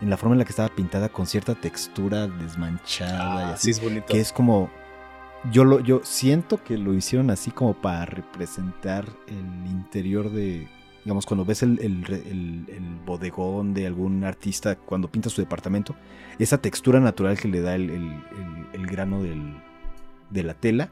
[0.02, 3.64] en la forma en la que estaba pintada con cierta textura desmanchada y Ah, así.
[3.64, 4.06] sí, es bonito.
[4.06, 4.70] Que es como.
[5.50, 10.68] Yo lo, yo siento que lo hicieron así como para representar el interior de.
[11.04, 15.96] Digamos, cuando ves el, el el- el bodegón de algún artista cuando pinta su departamento,
[16.38, 19.56] esa textura natural que le da el, el- el- el grano del-
[20.28, 20.90] de la tela,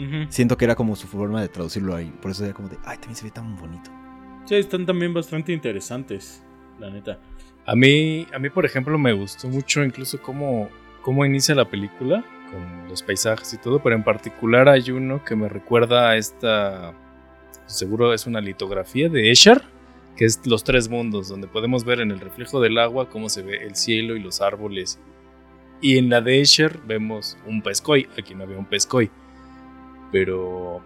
[0.00, 0.26] Ujú.
[0.28, 2.12] siento que era como su forma de traducirlo ahí.
[2.22, 3.90] Por eso era como de, ay, también se ve tan bonito.
[4.46, 6.42] Sí, están también bastante interesantes,
[6.78, 7.18] la neta.
[7.66, 10.68] A mí, a mí, por ejemplo, me gustó mucho incluso cómo,
[11.02, 15.36] cómo inicia la película, con los paisajes y todo, pero en particular hay uno que
[15.36, 16.94] me recuerda a esta,
[17.66, 19.62] seguro es una litografía de Escher,
[20.16, 23.42] que es Los Tres Mundos, donde podemos ver en el reflejo del agua cómo se
[23.42, 24.98] ve el cielo y los árboles.
[25.80, 29.10] Y en la de Escher vemos un pescoy, aquí no había un pescoy,
[30.12, 30.82] pero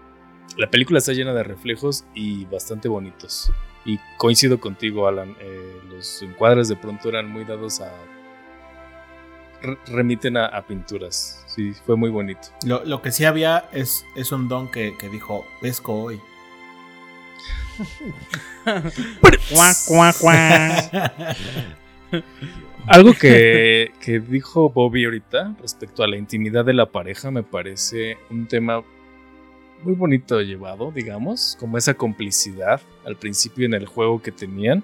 [0.57, 3.51] la película está llena de reflejos y bastante bonitos.
[3.85, 5.37] Y coincido contigo, Alan.
[5.41, 7.93] eh, los encuadres de pronto eran muy dados a.
[9.63, 11.45] re- remiten a, a pinturas.
[11.47, 12.49] Sí, fue muy bonito.
[12.65, 16.21] Lo, lo que sí había es, es un don que, que dijo pesco hoy.
[22.87, 28.19] Algo que, que dijo Bobby ahorita respecto a la intimidad de la pareja me parece
[28.31, 28.83] un tema
[29.85, 34.83] muy bonito llevado, digamos, como esa complicidad al principio en el juego que tenían.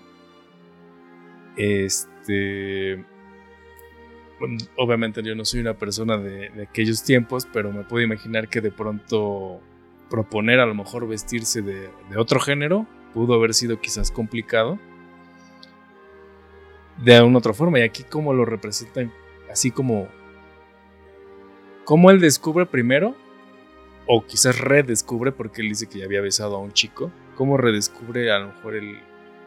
[1.57, 3.05] Este.
[4.39, 8.61] bueno, Obviamente yo no soy una persona de, aquellos tiempos, pero me puedo imaginar que
[8.61, 9.61] de pronto
[10.09, 14.79] proponer a lo mejor vestirse de, de otro género pudo haber sido quizás complicado
[17.05, 17.79] de una otra forma.
[17.79, 19.13] Y aquí como lo representan,
[19.51, 20.09] así como...
[21.85, 23.17] Como él descubre primero,
[24.13, 28.33] o quizás redescubre, porque él dice que ya había besado a un chico, cómo redescubre
[28.33, 28.99] a lo mejor el,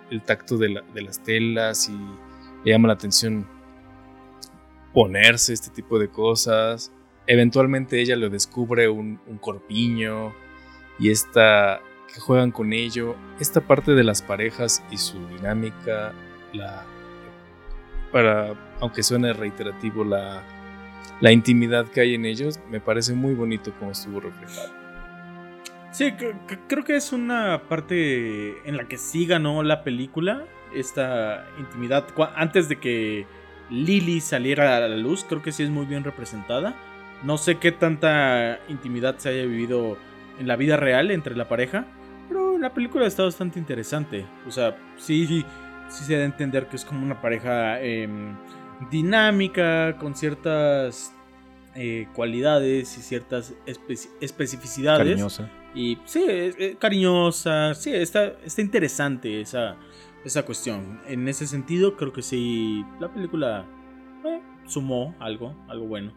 [0.10, 1.98] el tacto de, la- de las telas y
[2.64, 3.46] le llama la atención
[4.94, 6.92] ponerse este tipo de cosas.
[7.28, 10.34] Eventualmente ella lo descubre un, un corpiño
[11.00, 11.82] y esta
[12.14, 13.16] que juegan con ello.
[13.40, 16.14] Esta parte de las parejas y su dinámica,
[16.54, 16.86] la
[18.12, 20.44] para, aunque suene reiterativo, la,
[21.22, 24.70] la intimidad que hay en ellos, me parece muy bonito como estuvo reflejado.
[25.92, 30.44] Sí, cre- cre- creo que es una parte en la que sí ganó la película.
[30.74, 32.06] Esta intimidad.
[32.36, 33.28] Antes de que
[33.70, 36.74] Lily saliera a la luz, creo que sí es muy bien representada.
[37.24, 39.98] No sé qué tanta intimidad se haya vivido
[40.40, 41.86] en la vida real entre la pareja.
[42.28, 44.26] Pero la película está bastante interesante.
[44.48, 45.46] O sea, sí, sí,
[45.90, 48.36] sí se da a entender que es como una pareja em,
[48.90, 51.14] dinámica, con ciertas
[51.76, 55.08] eh, cualidades y ciertas espe- especificidades.
[55.08, 55.50] Cariñosa.
[55.76, 59.76] Y sí, es, es cariñosa, sí, está, está interesante esa,
[60.24, 61.02] esa cuestión.
[61.08, 63.66] En ese sentido, creo que sí, la película
[64.24, 66.14] eh, sumó algo, algo bueno.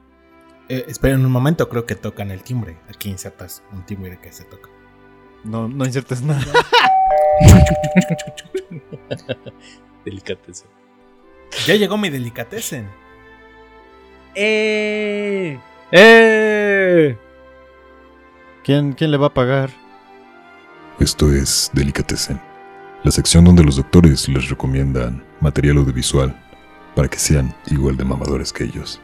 [0.69, 2.77] Eh, esperen un momento, creo que tocan el timbre.
[2.89, 4.69] Aquí insertas un timbre que se toca.
[5.45, 6.45] No, no insertes nada.
[10.05, 10.67] Delicateza.
[11.65, 12.89] Ya llegó mi delicatessen.
[14.35, 15.59] ¡Eh!
[15.91, 17.17] ¡Eh!
[18.63, 19.71] ¿Quién, ¿Quién le va a pagar?
[21.01, 22.41] Esto es Delicatessen,
[23.05, 26.35] la sección donde los doctores les recomiendan material audiovisual
[26.95, 29.01] para que sean igual de mamadores que ellos.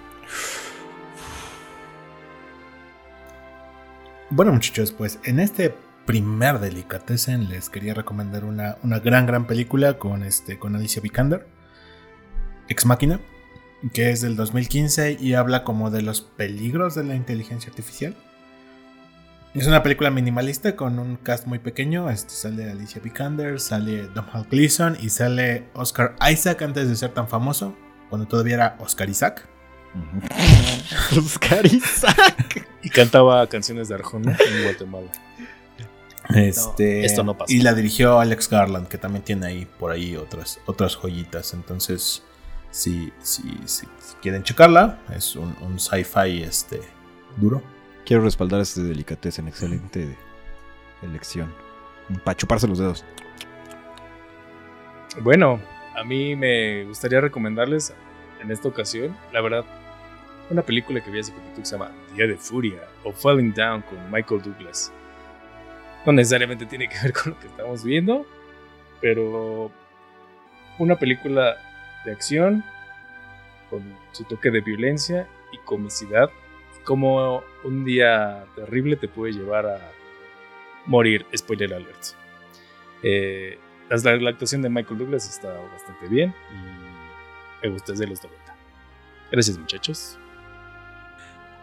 [4.31, 5.75] Bueno, muchachos, pues en este
[6.07, 11.47] primer Delicatessen les quería recomendar una, una gran, gran película con, este, con Alicia Vikander,
[12.69, 13.21] Ex Máquina,
[13.93, 18.15] que es del 2015 y habla como de los peligros de la inteligencia artificial.
[19.55, 22.09] Es una película minimalista con un cast muy pequeño.
[22.09, 27.29] Este, sale Alicia Vikander, sale Domhnall Gleeson y sale Oscar Isaac antes de ser tan
[27.29, 27.77] famoso,
[28.09, 29.47] cuando todavía era Oscar Isaac.
[31.19, 32.67] Oscar Isaac.
[32.83, 35.13] Y cantaba canciones de Arjona en Guatemala.
[36.35, 37.53] Este, esto no pasó.
[37.53, 41.53] Y la dirigió Alex Garland, que también tiene ahí por ahí otras, otras joyitas.
[41.53, 42.23] Entonces,
[42.73, 43.87] si, si, si-
[44.21, 46.81] quieren checarla, es un, un sci-fi este,
[47.37, 47.63] duro.
[48.05, 50.17] Quiero respaldar este delicatez en excelente
[51.03, 51.55] elección.
[52.25, 53.05] Para chuparse los dedos.
[55.21, 55.61] Bueno,
[55.97, 57.93] a mí me gustaría recomendarles
[58.41, 59.65] en esta ocasión, la verdad,
[60.51, 63.83] una película que vi hace poquito que se llama Día de Furia o Falling Down
[63.83, 64.93] con Michael Douglas.
[66.05, 68.27] No necesariamente tiene que ver con lo que estamos viendo,
[69.01, 69.71] pero
[70.79, 71.57] una película
[72.05, 72.65] de acción
[73.71, 73.83] con
[74.13, 76.31] su toque de violencia y comicidad,
[76.85, 79.93] como un día terrible te puede llevar a
[80.87, 82.05] morir, spoiler alert.
[83.03, 88.23] Eh, la, actuación de Michael Douglas está bastante bien y me gusta, es de los
[88.23, 88.57] 90.
[89.31, 90.19] Gracias muchachos.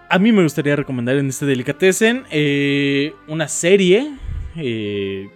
[0.09, 4.11] A mí me gustaría recomendar en este Delicatessen eh, una serie
[4.55, 5.29] eh,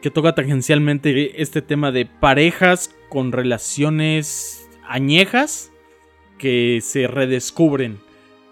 [0.00, 5.72] que toca tangencialmente este tema de parejas con relaciones añejas
[6.38, 7.98] que se redescubren.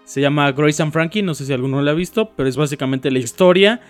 [0.03, 3.11] Se llama Grace and Frankie, no sé si alguno lo ha visto, pero es básicamente
[3.11, 3.81] la historia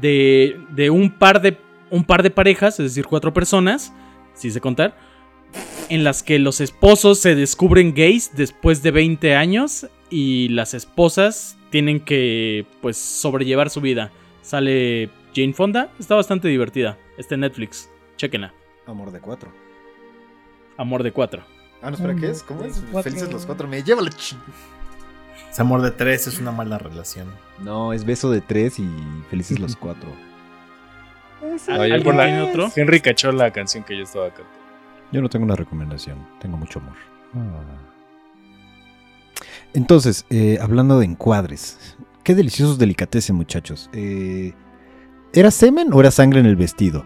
[0.00, 1.56] de, de un, par de
[1.90, 3.92] un par de parejas, es decir, cuatro personas,
[4.34, 4.96] si se contar,
[5.88, 11.58] en las que los esposos se descubren gays después de 20 años y las esposas
[11.70, 14.10] tienen que pues sobrellevar su vida.
[14.42, 16.98] Sale Jane Fonda, está bastante divertida.
[17.16, 18.52] Está en Netflix, chequenla.
[18.86, 19.52] Amor de cuatro.
[20.76, 21.42] Amor de cuatro.
[21.82, 22.42] Ah, no, espera, ¿qué es?
[22.42, 22.82] ¿Cómo es?
[23.02, 23.68] Felices los cuatro.
[23.68, 24.36] Me lleva la ch...
[25.50, 27.28] Es amor de tres, es una mala relación.
[27.58, 28.88] No, es beso de tres y
[29.28, 30.08] felices los cuatro.
[31.68, 32.70] ¿Alguien tiene otro?
[32.74, 34.62] Henry cachó la canción que yo estaba cantando.
[35.10, 36.96] Yo no tengo una recomendación, tengo mucho amor.
[39.74, 43.90] Entonces, eh, hablando de encuadres, qué deliciosos delicatessen, muchachos.
[43.92, 44.54] Eh,
[45.34, 47.04] ¿Era semen o era sangre en el vestido?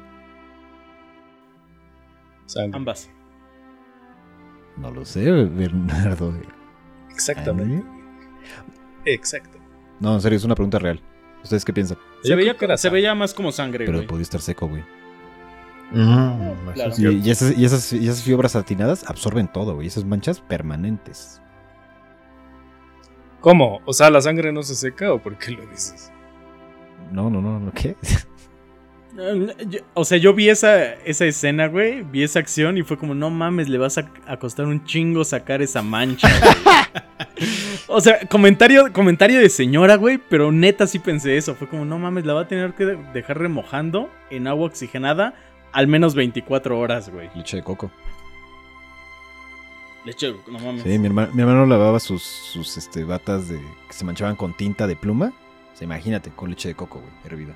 [2.46, 2.76] Sangre.
[2.76, 3.10] Ambas.
[4.76, 6.34] No lo sé, Bernardo.
[7.10, 7.84] Exactamente.
[9.04, 9.58] Exacto.
[10.00, 11.00] No, en serio, es una pregunta real.
[11.42, 11.96] ¿Ustedes qué piensan?
[12.22, 14.06] Se, veía, se veía, más como sangre, Pero güey.
[14.08, 14.82] podía estar seco, güey.
[15.92, 16.90] Mm, Claro.
[16.90, 19.86] eso es Y, y esas, y, esas, y esas fibras satinadas absorben todo, güey.
[19.86, 21.40] Esas manchas permanentes.
[23.40, 23.80] ¿Cómo?
[23.86, 26.12] O sea, ¿la sangre no se seca o por qué lo dices?
[27.12, 27.96] No, no, no, no, ¿qué?
[29.94, 32.02] O sea, yo vi esa, esa escena, güey.
[32.02, 35.24] Vi esa acción y fue como, no mames, le vas a, a costar un chingo
[35.24, 37.48] sacar esa mancha, güey.
[37.88, 40.18] o sea, comentario, comentario de señora, güey.
[40.18, 41.54] Pero neta sí pensé eso.
[41.54, 45.34] Fue como, no mames, la va a tener que dejar remojando en agua oxigenada
[45.72, 47.30] al menos 24 horas, güey.
[47.34, 47.90] Leche de coco.
[50.04, 50.82] Leche, no mames.
[50.82, 54.54] Sí, mi hermano, mi hermano lavaba sus, sus este, batas de, que se manchaban con
[54.54, 55.32] tinta de pluma.
[55.76, 57.54] O sea, imagínate, con leche de coco, güey, hervida.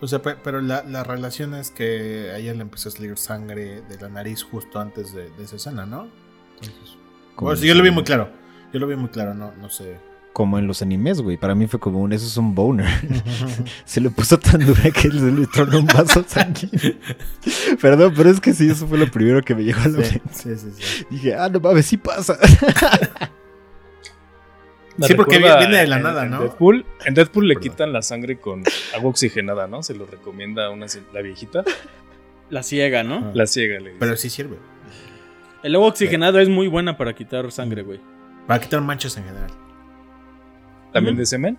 [0.00, 3.18] O sea, pe- pero la, la relación es que a ella le empezó a salir
[3.18, 6.08] sangre de la nariz justo antes de, de esa escena, ¿no?
[6.60, 6.96] Entonces,
[7.34, 8.30] Como bueno, sí, en yo lo vi muy claro.
[8.72, 9.98] Yo lo vi muy claro, no, no sé.
[10.32, 11.38] Como en los animes, güey.
[11.38, 12.86] Para mí fue como un, eso es un boner.
[13.84, 16.94] se le puso tan dura que se le tronó un vaso sanguíneo.
[17.80, 20.20] Perdón, pero es que sí, eso fue lo primero que me llegó a la mente.
[20.30, 20.70] sí, sí.
[20.78, 21.06] sí.
[21.10, 22.38] Dije, ah, no mames, sí pasa.
[24.98, 26.40] Me Sí, porque viene de la en- nada, en ¿no?
[26.40, 27.70] Deadpool, en Deadpool le Perdón.
[27.70, 28.62] quitan la sangre con
[28.94, 29.82] agua oxigenada, ¿no?
[29.82, 31.64] Se lo recomienda una, la viejita.
[32.48, 33.30] La ciega, ¿no?
[33.34, 33.96] La ciega le dice.
[33.98, 34.56] Pero sí sirve.
[35.62, 38.00] El agua oxigenado es muy buena para quitar sangre, güey.
[38.46, 39.50] Para quitar manchas en general.
[40.92, 41.58] ¿También de semen?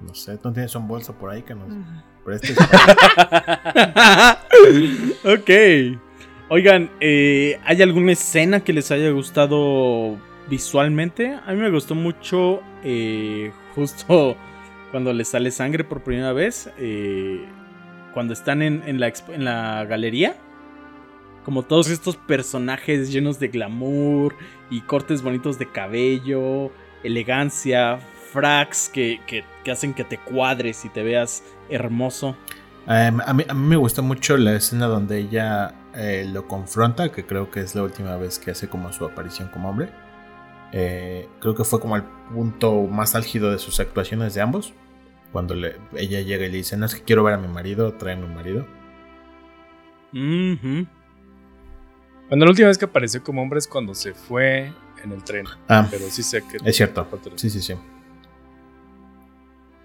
[0.00, 1.68] No sé, ¿no tienes un bolso por ahí que nos
[2.24, 2.56] prestes?
[5.24, 5.50] ok.
[6.48, 10.16] Oigan, eh, ¿hay alguna escena que les haya gustado
[10.48, 11.34] visualmente?
[11.46, 14.36] A mí me gustó mucho eh, justo
[14.90, 16.70] cuando les sale sangre por primera vez.
[16.78, 17.44] eh,
[18.14, 20.36] cuando están en, en la, en la galería.
[21.46, 24.36] Como todos estos personajes llenos de glamour
[24.70, 26.70] y cortes bonitos de cabello,
[27.02, 27.98] elegancia,
[28.32, 32.36] fracs que, que- que hacen que te cuadres y te veas hermoso.
[32.86, 37.10] Em, a, mí, a mí me gustó mucho la escena donde ella eh, lo confronta,
[37.10, 39.88] que creo que es la última vez que hace como su aparición como hombre.
[40.72, 42.02] Eh, creo que fue como el
[42.34, 44.72] punto más álgido de sus actuaciones de ambos.
[45.32, 47.92] Cuando le- ella llega y le dice, no es que quiero ver a mi marido,
[47.94, 48.66] trae a mi marido.
[50.12, 50.86] Ujú.
[52.28, 55.46] Bueno, la última vez que apareció como hombre es cuando se fue en el tren.
[55.68, 56.56] Ah, Pero sí sé que.
[56.64, 57.06] es cierto.
[57.36, 57.74] Sí, sí, sí.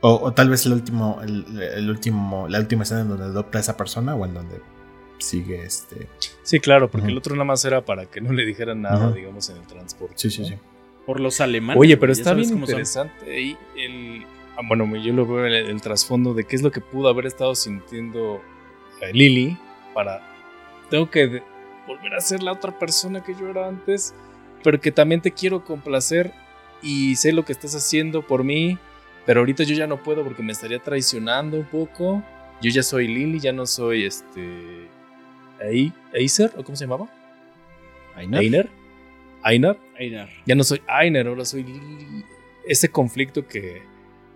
[0.01, 3.57] O, o tal vez el último, el, el último, la última escena en donde adopta
[3.57, 4.61] a esa persona o en donde
[5.17, 6.07] sigue este.
[6.43, 9.49] Sí, claro, porque el otro nada más era para que no le dijeran nada, digamos,
[9.49, 10.13] en el transporte.
[10.17, 10.47] Sí, sí, ¿no?
[10.49, 10.55] sí.
[11.07, 11.81] Por los alemanes.
[11.81, 14.25] Oye, pero está bien interesante ahí el...
[14.55, 17.25] ah, bueno, yo lo veo el, el trasfondo de qué es lo que pudo haber
[17.25, 18.41] estado sintiendo
[19.01, 19.57] eh, Lily
[19.95, 20.21] para...
[20.91, 21.41] Tengo que
[21.87, 24.13] volver a ser la otra persona que yo era antes,
[24.63, 26.31] pero que también te quiero complacer
[26.81, 28.77] y sé lo que estás haciendo por mí,
[29.27, 32.23] Pero ahorita yo ya no puedo porque me estaría traicionando un poco.
[32.61, 34.87] Yo ya soy Lily, ya no soy este.
[36.13, 36.53] ¿Aizer?
[36.55, 37.09] ¿O cómo se llamaba?
[38.15, 38.41] Ainar.
[38.41, 38.69] ¿Einer?
[39.43, 39.77] ¿Einar?
[39.97, 40.29] Einar.
[40.45, 41.65] Ya no soy Einer, ahora soy.
[42.65, 43.81] Ese conflicto que,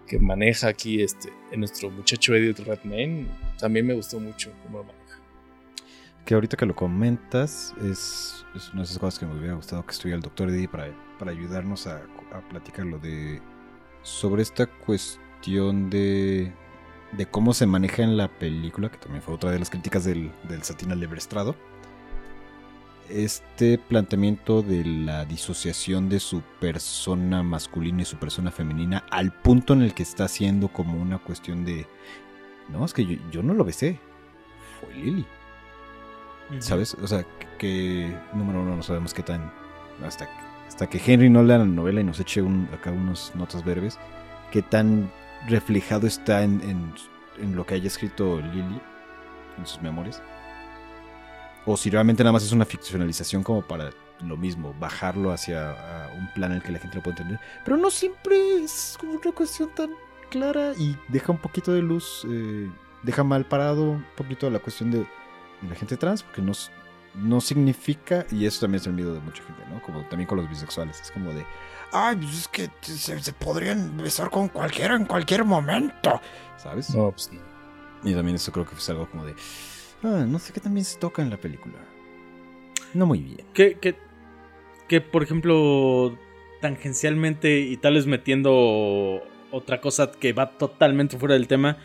[0.07, 3.27] que maneja aquí este, en nuestro muchacho Edith Redmayne
[3.59, 5.19] también me gustó mucho cómo lo maneja.
[6.25, 9.85] Que ahorita que lo comentas, es, es una de esas cosas que me hubiera gustado
[9.85, 12.01] que estuviera el doctor Eddie para, para ayudarnos a,
[12.31, 13.41] a platicar lo de.
[14.03, 16.51] sobre esta cuestión de.
[17.11, 20.31] de cómo se maneja en la película, que también fue otra de las críticas del,
[20.47, 21.55] del Satín al Estrado.
[23.11, 29.73] Este planteamiento de la disociación de su persona masculina y su persona femenina al punto
[29.73, 31.87] en el que está haciendo como una cuestión de.
[32.69, 33.99] No, es que yo, yo no lo besé.
[34.79, 35.25] Fue Lily.
[36.59, 36.95] ¿Sabes?
[36.95, 39.51] O sea, que, que, número uno no sabemos qué tan
[40.05, 40.29] hasta
[40.71, 43.99] hasta que Henry no lea la novela y nos eche un, acá unas notas breves,
[44.51, 45.11] qué tan
[45.49, 46.93] reflejado está en, en,
[47.43, 48.81] en lo que haya escrito Lily
[49.57, 50.23] en sus memorias.
[51.65, 53.91] O si realmente nada más es una ficcionalización como para
[54.21, 57.39] lo mismo, bajarlo hacia a un plan en el que la gente lo pueda entender.
[57.63, 59.91] Pero no siempre es como una cuestión tan
[60.29, 62.69] clara y deja un poquito de luz, eh,
[63.03, 66.53] deja mal parado un poquito la cuestión de, de la gente trans, porque no,
[67.15, 69.81] no significa, y eso también es el miedo de mucha gente, ¿no?
[69.81, 71.45] Como también con los bisexuales, es como de,
[71.91, 76.21] ay, pues es que se, se podrían besar con cualquiera en cualquier momento,
[76.57, 76.89] ¿sabes?
[76.95, 77.41] No, pues no.
[78.03, 79.35] Y también eso creo que es algo como de,
[80.03, 81.75] ah, no sé qué también se toca en la película.
[82.93, 83.45] No muy bien.
[83.53, 83.95] Que, que,
[84.87, 86.17] que, por ejemplo,
[86.61, 89.21] tangencialmente y tal vez metiendo
[89.51, 91.77] otra cosa que va totalmente fuera del tema.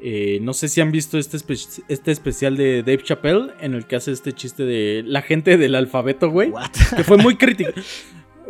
[0.00, 3.86] eh, no sé si han visto este, espe- este especial de Dave Chappelle en el
[3.86, 6.52] que hace este chiste de la gente del alfabeto, güey.
[6.96, 7.70] Que fue muy crítico.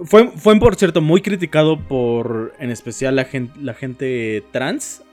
[0.03, 5.05] Fue, fue, por cierto, muy criticado por, en especial, la gente, la gente trans.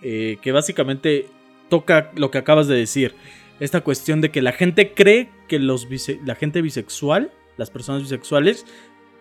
[0.00, 1.26] eh, que básicamente
[1.68, 3.14] toca lo que acabas de decir.
[3.60, 5.86] Esta cuestión de que la gente cree que los
[6.24, 8.66] la gente bisexual, las personas bisexuales,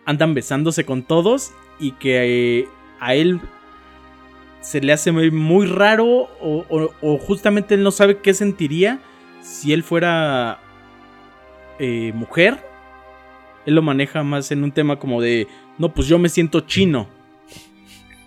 [0.06, 2.68] andan besándose con todos y que eh,
[3.00, 3.40] a él
[4.62, 6.06] se le hace muy, muy raro
[6.42, 9.00] o, o- o justamente él no sabe qué sentiría
[9.42, 10.60] si él fuera
[11.80, 12.58] eh, mujer.
[13.66, 17.08] Él lo maneja más en un tema como de, no, pues yo me siento chino.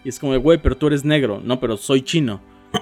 [0.04, 1.40] Y es como de, güey, pero tú eres negro.
[1.42, 2.40] No, pero soy chino.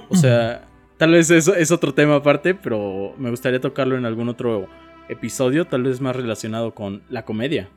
[0.09, 0.67] O sea,
[1.01, 4.69] tal vez eso es otro tema aparte, pero me gustaría tocarlo en algún otro
[5.09, 7.71] episodio, tal vez más relacionado con la comedia.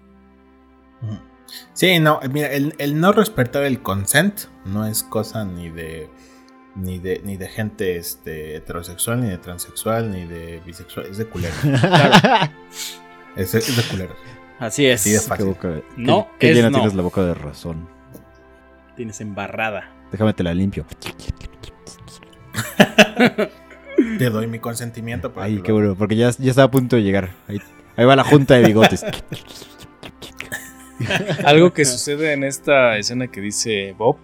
[1.72, 6.10] Sí, no, mira, el, el no respetar el consent no es cosa ni de
[6.76, 11.26] ni de ni de gente este, heterosexual, ni de transexual, ni de bisexual, es de
[11.26, 11.54] culero.
[13.38, 14.16] es, es de culero.
[14.60, 15.00] Así es.
[15.02, 15.46] Sí, de Qué fácil.
[15.46, 16.78] boca, No, qué, qué es llena no.
[16.80, 17.88] tienes la boca de razón.
[18.98, 19.90] Tienes embarrada.
[20.12, 20.86] Déjame te la limpio.
[24.18, 26.72] Te doy mi consentimiento para Ay, que qué lo- bueno, porque ya, ya está a
[26.72, 27.32] punto de llegar.
[27.48, 27.60] Ahí,
[27.96, 29.06] ahí va la junta de bigotes.
[31.46, 34.18] Algo que sucede en esta escena que dice Bob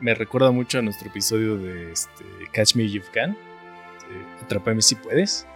[0.00, 3.32] me recuerda mucho a nuestro episodio de este, Catch Me If You Can.
[3.32, 5.46] de Atrápame si puedes.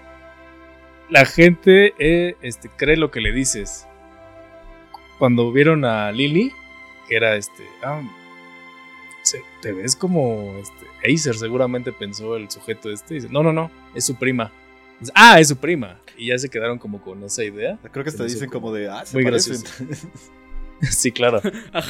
[1.11, 3.87] La gente eh, este, cree lo que le dices.
[5.19, 6.53] Cuando vieron a Lily,
[7.09, 7.65] que era este.
[7.83, 8.01] ah,
[9.61, 13.15] te ves como este, Acer, seguramente pensó el sujeto este.
[13.15, 14.53] y dice, no, no, no, es su prima.
[14.99, 16.01] Dice, ah, es su prima.
[16.17, 17.79] Y ya se quedaron como con esa idea.
[17.91, 19.65] Creo hasta dicen como de, ah, Muy gracioso.
[20.91, 21.41] sí, claro.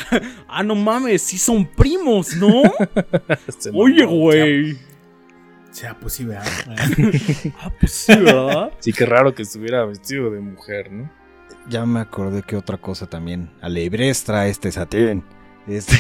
[0.48, 2.62] ah, no mames, sí son primos, ¿no?
[3.74, 4.72] Oye, güey.
[4.72, 6.44] O sea, pues sí, ¿verdad?
[7.58, 8.72] Ah, pues sí, ¿verdad?
[8.80, 11.10] Sí, qué raro que estuviera vestido de mujer, ¿no?
[11.68, 13.50] Ya me acordé que otra cosa también.
[13.60, 15.24] Alebrestra este satén.
[15.66, 15.96] Este.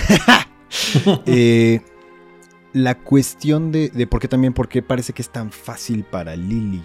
[1.26, 1.80] Eh,
[2.72, 6.36] la cuestión de, de por qué también, por qué parece que es tan fácil para
[6.36, 6.82] Lily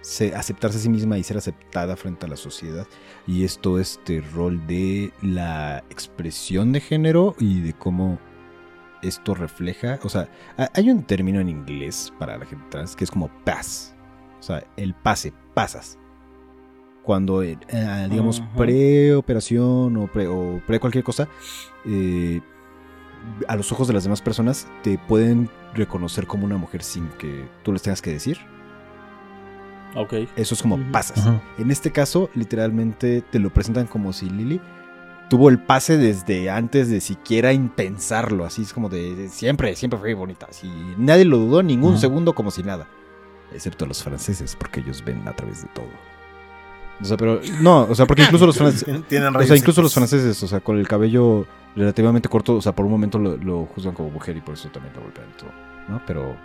[0.00, 2.86] se- aceptarse a sí misma y ser aceptada frente a la sociedad.
[3.26, 8.18] Y esto, este rol de la expresión de género y de cómo
[9.02, 9.98] esto refleja.
[10.02, 13.28] O sea, ha- hay un término en inglés para la gente trans que es como
[13.44, 13.94] pass.
[14.40, 15.98] O sea, el pase, pasas.
[17.02, 21.28] Cuando, eh, eh, digamos, pre-operación o pre, o pre cualquier cosa,
[21.84, 22.40] eh,
[23.48, 27.48] a los ojos de las demás personas te pueden reconocer como una mujer sin que
[27.62, 28.38] tú les tengas que decir.
[29.96, 30.14] Ok.
[30.36, 31.28] Eso es como pasas.
[31.58, 34.60] En este caso, literalmente te lo presentan como si Lily
[35.30, 38.44] tuvo el pase desde antes de siquiera pensarlo.
[38.44, 40.46] Así es como de, de siempre, siempre fue bonita.
[40.50, 42.88] Así, nadie lo dudó ningún segundo como si nada.
[43.52, 46.13] Excepto los franceses, porque ellos ven a través de todo.
[47.00, 49.92] O sea, pero no, o sea, porque incluso los franceses, Tienen o sea, incluso los
[49.92, 53.66] franceses, o sea, con el cabello relativamente corto, o sea, por un momento lo, lo
[53.66, 55.50] juzgan como mujer y por eso también lo golpean y todo,
[55.88, 56.00] ¿no?
[56.06, 56.36] Pero,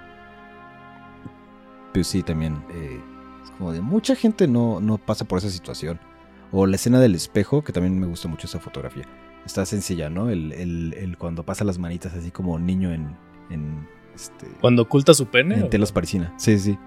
[1.93, 3.00] pues sí, también eh,
[3.43, 6.00] es como de mucha gente no, no pasa por esa situación.
[6.52, 9.04] O la escena del espejo, que también me gusta mucho esa fotografía.
[9.45, 10.32] Está sencilla, ¿no?
[10.32, 13.16] El, el, el cuando pasa las manitas así como niño en,
[13.52, 15.56] en este, Cuando oculta su pene.
[15.56, 16.34] en telas parisina.
[16.38, 16.78] Sí, sí.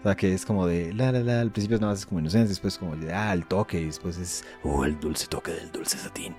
[0.00, 1.40] O sea, que es como de la, la, la.
[1.40, 4.16] Al principio nada más es como inocente, después como de ah, el toque, y después
[4.18, 6.34] es oh, el dulce toque del dulce satín.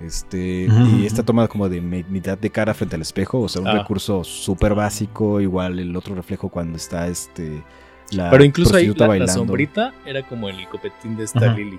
[0.00, 0.66] Este,
[0.96, 3.68] y esta toma como de mi- mitad de cara frente al espejo, o sea, un
[3.68, 3.78] Ah.
[3.78, 5.40] recurso súper básico.
[5.40, 7.62] Igual el otro reflejo cuando está este.
[8.10, 11.54] La Pero incluso ahí la, la sombrita era como el copetín de esta Ajá.
[11.54, 11.78] Lily.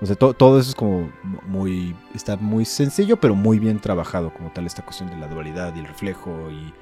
[0.00, 1.10] O sea, to- todo eso es como
[1.46, 1.96] muy.
[2.14, 5.80] Está muy sencillo, pero muy bien trabajado, como tal, esta cuestión de la dualidad y
[5.80, 6.72] el reflejo, y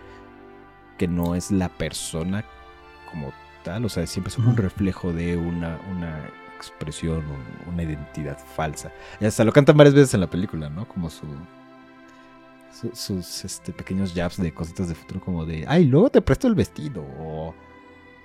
[0.99, 2.45] que no es la persona
[3.13, 3.33] como
[3.63, 6.19] tal, o sea, siempre es un reflejo de una, una
[6.57, 8.91] expresión, un- una identidad falsa.
[9.21, 10.87] Y hasta lo cantan varias veces en la película, ¿no?
[10.89, 11.27] Como su.
[12.73, 15.65] su- sus este, pequeños jabs de cositas de futuro, como de.
[15.69, 17.05] Ay, luego te presto el vestido.
[17.21, 17.55] O.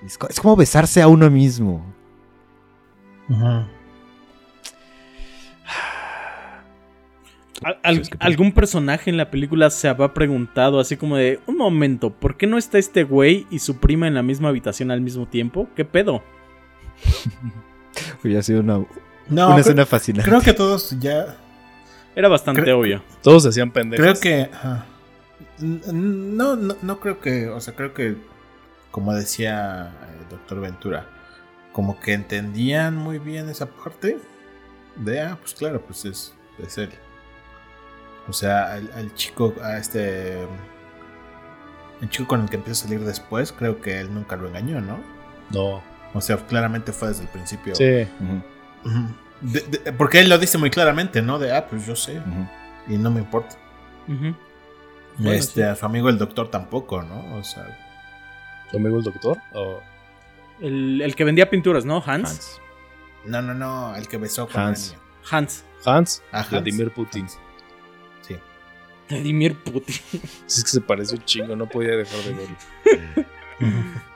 [0.03, 1.83] Es, es como besarse a uno mismo.
[3.29, 3.65] Ujú.
[8.20, 12.45] ¿Algún personaje en la película se habrá preguntado así como de, un momento, ¿por qué
[12.47, 15.68] no está este güey y su prima en la misma habitación al mismo tiempo?
[15.76, 16.24] ¿Qué pedo?
[18.24, 18.86] Hubiera sido una, No,
[19.30, 20.30] una creo, escena fascinante.
[20.30, 21.38] creo que todos ya.
[22.16, 23.03] Era bastante Creo- obvio.
[23.22, 24.20] Todos hacían pendejos.
[24.20, 24.49] Creo que.
[25.60, 27.47] No, no, no creo que.
[27.49, 28.16] O sea, creo que.
[28.91, 31.08] Como decía el doctor Ventura.
[31.72, 34.18] Como que entendían muy bien esa parte.
[34.95, 36.89] De, ah, pues claro, pues es, es él.
[38.28, 40.45] O sea, al, al chico, a este.
[42.01, 44.82] El chico con el que empieza a salir después, creo que él nunca lo engañó,
[44.82, 44.99] ¿no?
[45.51, 45.82] No.
[46.13, 47.73] O sea, claramente fue desde el principio.
[47.75, 47.84] Sí.
[47.84, 48.07] De-
[49.41, 51.39] de- porque él lo dice muy claramente, ¿no?
[51.39, 52.21] De, ah, pues yo sé.
[52.88, 53.55] Y no me importa.
[54.07, 55.67] Bueno, este, sí.
[55.67, 57.36] a su amigo el doctor tampoco, ¿no?
[57.38, 57.65] O sea,
[58.71, 59.38] ¿Tu amigo el doctor?
[59.53, 59.80] ¿O
[60.61, 62.03] El, el que vendía pinturas, ¿no?
[62.05, 62.30] Hans.
[62.30, 62.61] Hans.
[63.25, 64.89] no, no, no, el que besó con Hans.
[64.91, 65.07] la niña.
[65.32, 65.63] Hans.
[65.86, 66.23] Hans?
[66.32, 66.49] Ah, Hans.
[66.51, 67.28] Vladimir Putin.
[69.10, 69.95] Vladimir Putin.
[70.45, 72.58] Si es que se parece un chingo, no podía dejar de verlo.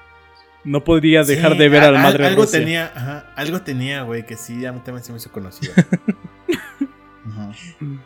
[0.63, 2.59] No podría dejar Sí, de ver a la al- madre Algo Rusia.
[2.59, 5.73] tenía, ajá, algo tenía, güey, que sí, a mí también se me hizo conocido.
[7.25, 7.97] Ujú.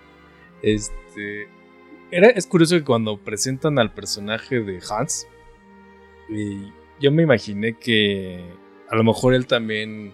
[0.61, 1.49] Este.
[2.11, 5.27] Era, es curioso que cuando presentan al personaje de Hans,
[6.29, 6.71] y
[7.01, 8.45] yo me imaginé que
[8.89, 10.13] a lo mejor él también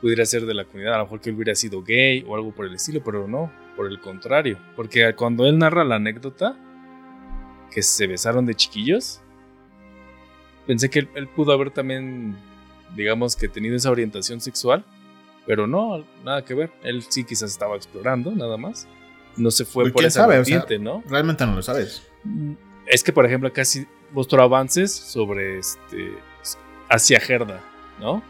[0.00, 2.52] pudiera ser de la comunidad, a lo mejor que él hubiera sido gay o algo
[2.52, 4.58] por el estilo, pero no, por el contrario.
[4.76, 6.56] Porque cuando él narra la anécdota,
[7.72, 9.20] que se besaron de chiquillos,
[10.68, 12.36] pensé que él, él pudo haber también,
[12.94, 14.84] digamos que tenido esa orientación sexual,
[15.46, 16.70] pero no, nada que ver.
[16.84, 18.86] Él sí quizás estaba explorando, nada más.
[19.36, 21.02] No se fue Pues, por esa sabe, o sea, ¿no?
[21.08, 22.06] Realmente no lo sabes.
[22.86, 26.16] Es que, por ejemplo, casi mostró avances sobre este.
[26.88, 27.64] Hacia Gerda,
[27.98, 28.22] ¿no?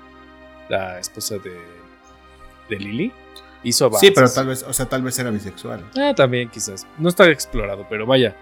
[0.71, 1.53] La esposa de,
[2.71, 3.13] de Lily.
[3.65, 4.09] Hizo avances.
[4.09, 5.89] Sí, pero tal vez, o sea, tal vez era bisexual.
[5.97, 6.87] Ah, también, quizás.
[6.99, 8.37] No está explorado, pero vaya.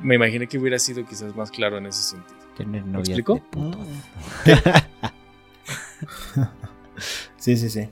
[0.00, 2.38] Me imaginé que hubiera sido quizás más claro en ese sentido.
[2.56, 3.34] Tener ¿Me explico?
[3.34, 3.78] de puto.
[7.36, 7.88] Sí, sí, sí.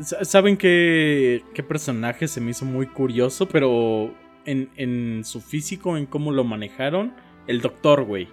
[0.00, 3.48] Sa- ¿Saben qué, qué personaje se me hizo muy curioso?
[3.48, 7.14] Pero en, en su físico, en cómo lo manejaron,
[7.46, 8.28] el doctor, güey.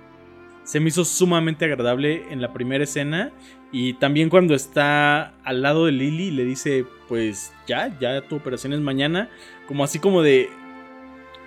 [0.68, 3.32] Se me hizo sumamente agradable en la primera escena.
[3.72, 8.74] Y también cuando está al lado de Lily, le dice, pues ya, ya tu operación
[8.74, 9.30] es mañana.
[9.66, 10.50] Como así como de...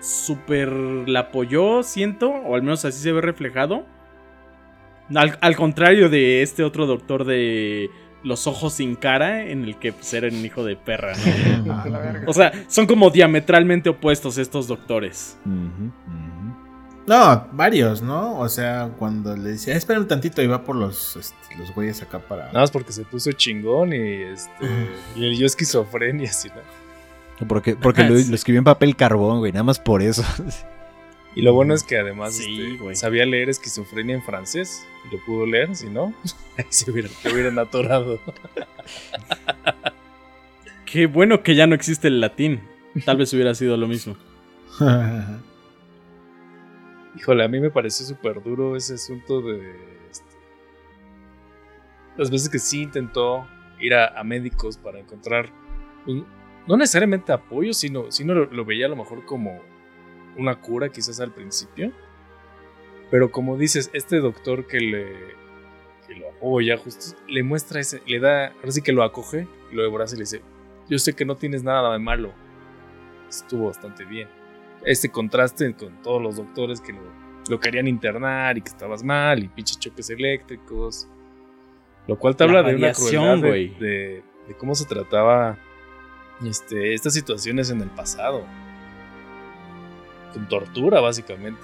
[0.00, 3.84] Súper la apoyó, siento, o al menos así se ve reflejado.
[5.14, 7.90] Al, al contrario de este otro doctor de
[8.22, 11.12] los ojos sin cara, en el que pues, era un hijo de perra,
[11.66, 11.82] ¿no?
[12.26, 15.38] O sea, son como diametralmente opuestos estos doctores.
[17.10, 18.38] No, varios, ¿no?
[18.38, 22.00] O sea, cuando le decía, espera un tantito y va por los, este, los güeyes
[22.02, 22.46] acá para.
[22.46, 24.52] Nada más porque se puso chingón y este.
[25.16, 27.48] y le dio esquizofrenia, así, ¿no?
[27.48, 30.22] Porque, porque lo, lo escribió en papel carbón, güey, nada más por eso.
[31.32, 34.84] Y lo bueno es que además Sí, este, sabía leer esquizofrenia en francés.
[35.06, 36.12] Y lo pudo leer, si no,
[36.58, 38.18] ahí se hubiera, se hubieran atorado.
[40.86, 42.60] Qué bueno que ya no existe el latín.
[43.04, 44.16] Tal vez hubiera sido lo mismo.
[47.16, 49.74] Híjole, a mí me pareció súper duro ese asunto de.
[50.10, 50.36] este,
[52.16, 53.46] las veces que sí intentó
[53.80, 55.50] ir a, médicos para encontrar.
[56.04, 56.22] pues,
[56.66, 59.60] no necesariamente apoyo, sino, sino lo, veía a lo mejor como
[60.36, 61.92] una cura, quizás al principio.
[63.10, 65.06] Pero como dices, este doctor que le.
[66.06, 69.84] que lo apoya, justo le muestra ese, le da, ahora sí que lo acoge, lo
[69.84, 70.42] abraza y le dice,
[70.88, 72.32] yo sé que no tienes nada de malo,
[73.28, 74.28] estuvo bastante bien.
[74.84, 77.00] Este contraste con todos los doctores que lo,
[77.48, 81.06] lo querían internar y que estabas mal y pinches choques eléctricos.
[82.06, 85.58] Lo cual te La habla de una crueldad de, de- de cómo se trataba
[86.44, 88.44] este, estas situaciones en el pasado.
[90.32, 91.60] Con tortura, básicamente.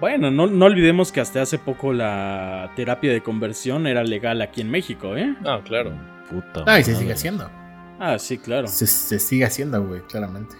[0.00, 4.60] Bueno, no, no olvidemos que hasta hace poco la terapia de conversión era legal aquí
[4.60, 5.34] en México, ¿eh?
[5.44, 5.92] Ah, claro.
[6.30, 6.62] Puta.
[6.66, 7.50] Ah, y se sigue haciendo.
[7.98, 8.68] Ah, sí, claro.
[8.68, 10.54] Se, se sigue haciendo, güey, claramente.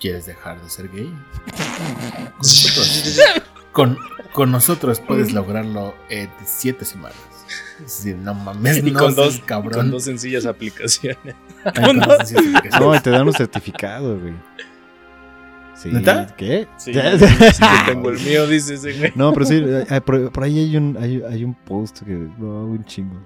[0.00, 1.12] ¿Quieres dejar de ser gay?
[2.36, 3.32] Con nosotros,
[3.72, 3.98] con,
[4.32, 7.16] con nosotros puedes lograrlo en siete semanas.
[7.78, 9.72] Es decir, no mames, Y no con, dos, cabrón.
[9.72, 11.34] con dos sencillas aplicaciones.
[12.24, 12.68] Sí, sí, sí.
[12.78, 14.34] No, y te dan un certificado, güey.
[15.74, 16.26] Sí, ¿Neta?
[16.36, 16.68] ¿Qué?
[16.76, 16.92] Sí.
[17.86, 19.12] Tengo el mío, dice ese güey.
[19.14, 22.12] No, pero sí, eh, eh, por, por ahí hay un, hay, hay un post que
[22.38, 23.20] lo hago un chingo.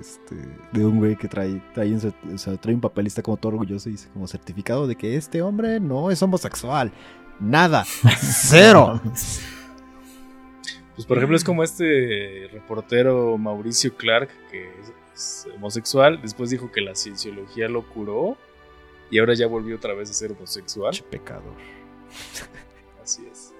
[0.00, 0.36] Este,
[0.72, 3.36] de un güey que trae, trae, un, o sea, trae un papel y está como
[3.36, 6.92] todo orgulloso y dice como certificado de que este hombre no es homosexual.
[7.40, 7.84] Nada.
[8.20, 9.00] Cero.
[10.94, 16.70] Pues por ejemplo es como este reportero Mauricio Clark que es, es homosexual, después dijo
[16.70, 18.36] que la cienciología lo curó
[19.10, 20.92] y ahora ya volvió otra vez a ser homosexual.
[20.92, 21.54] Che, pecador.
[23.02, 23.54] Así es.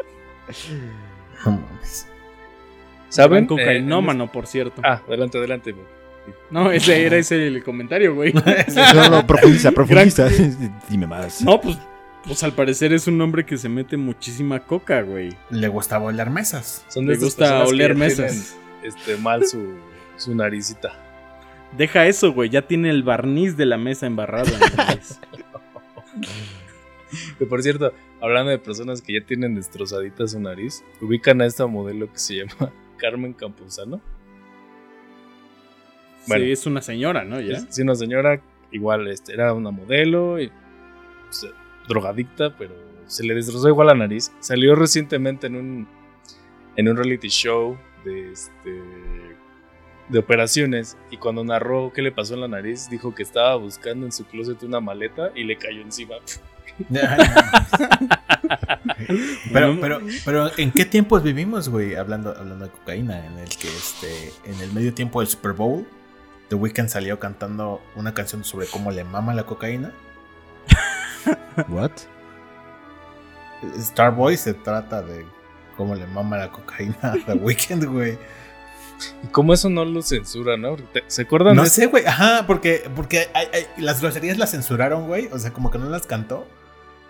[1.44, 2.06] No mames.
[3.08, 3.44] ¿Saben?
[3.44, 4.80] Un cocainómano, por cierto.
[4.80, 5.72] Eh, ah, adelante, adelante.
[5.72, 5.86] güey.
[6.50, 8.32] No, ese era ese el comentario, güey.
[8.94, 10.28] No, no, profundiza, profundiza.
[10.88, 11.42] Dime más.
[11.42, 11.76] No, pues,
[12.26, 15.30] pues al parecer es un hombre que se mete muchísima coca, güey.
[15.50, 16.84] Le gustaba oler mesas.
[16.88, 18.56] Son de Le gusta oler mesas.
[18.80, 19.74] tienen, Este, mal su,
[20.16, 20.92] su naricita.
[21.76, 22.50] Deja eso, güey.
[22.50, 24.46] Ya tiene el barniz de la mesa embarrado.
[24.54, 25.18] en la nariz.
[27.38, 31.66] Que por cierto, hablando de personas que ya tienen destrozadita su nariz, ubican a esta
[31.66, 34.00] modelo que se llama Carmen Campuzano.
[36.26, 36.44] Bueno.
[36.44, 37.40] Sí, es una señora, ¿no?
[37.40, 37.60] Ya.
[37.68, 40.50] Sí, una señora, igual, este, era una modelo, y,
[41.26, 41.46] pues,
[41.88, 42.74] drogadicta, pero
[43.06, 44.32] se le destrozó igual la nariz.
[44.40, 45.88] Salió recientemente en un,
[46.76, 48.82] en un reality show de, este,
[50.08, 54.06] de operaciones y cuando narró qué le pasó en la nariz, dijo que estaba buscando
[54.06, 56.16] en su closet una maleta y le cayó encima.
[59.52, 61.94] pero, pero, pero, ¿en qué tiempos vivimos, güey?
[61.94, 65.86] Hablando, hablando de cocaína, en el que este, en el medio tiempo del Super Bowl,
[66.54, 69.92] The Weeknd salió cantando una canción sobre cómo le mama la cocaína.
[71.68, 71.90] What?
[73.80, 75.26] Starboy se trata de
[75.76, 78.16] cómo le mama la cocaína a The Weeknd, güey.
[79.24, 80.76] Y cómo eso no lo censura, ¿no?
[80.76, 81.56] ¿Te- ¿Se acuerdan?
[81.56, 82.06] No de- sé, güey.
[82.06, 85.28] Ajá, porque, porque hay- hay- las groserías las censuraron, güey.
[85.32, 86.46] O sea, como que no las cantó.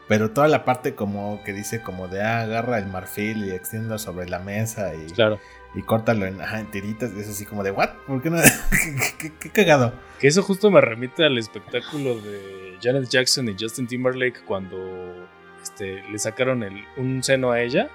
[0.09, 3.99] Pero toda la parte como que dice como de ah, agarra el marfil y extiéndelo
[3.99, 5.39] sobre la mesa y, Claro.
[5.75, 7.13] y córtalo en, ajá, en tiritas.
[7.13, 7.91] Es así como de what?
[8.07, 8.37] ¿Por qué no?
[8.71, 9.95] ¿Qué, qué- qué cagado.
[10.21, 15.27] Que eso justo me remite al espectáculo de Janet Jackson y Justin Timberlake cuando
[15.63, 17.89] este, le sacaron el- un seno a ella.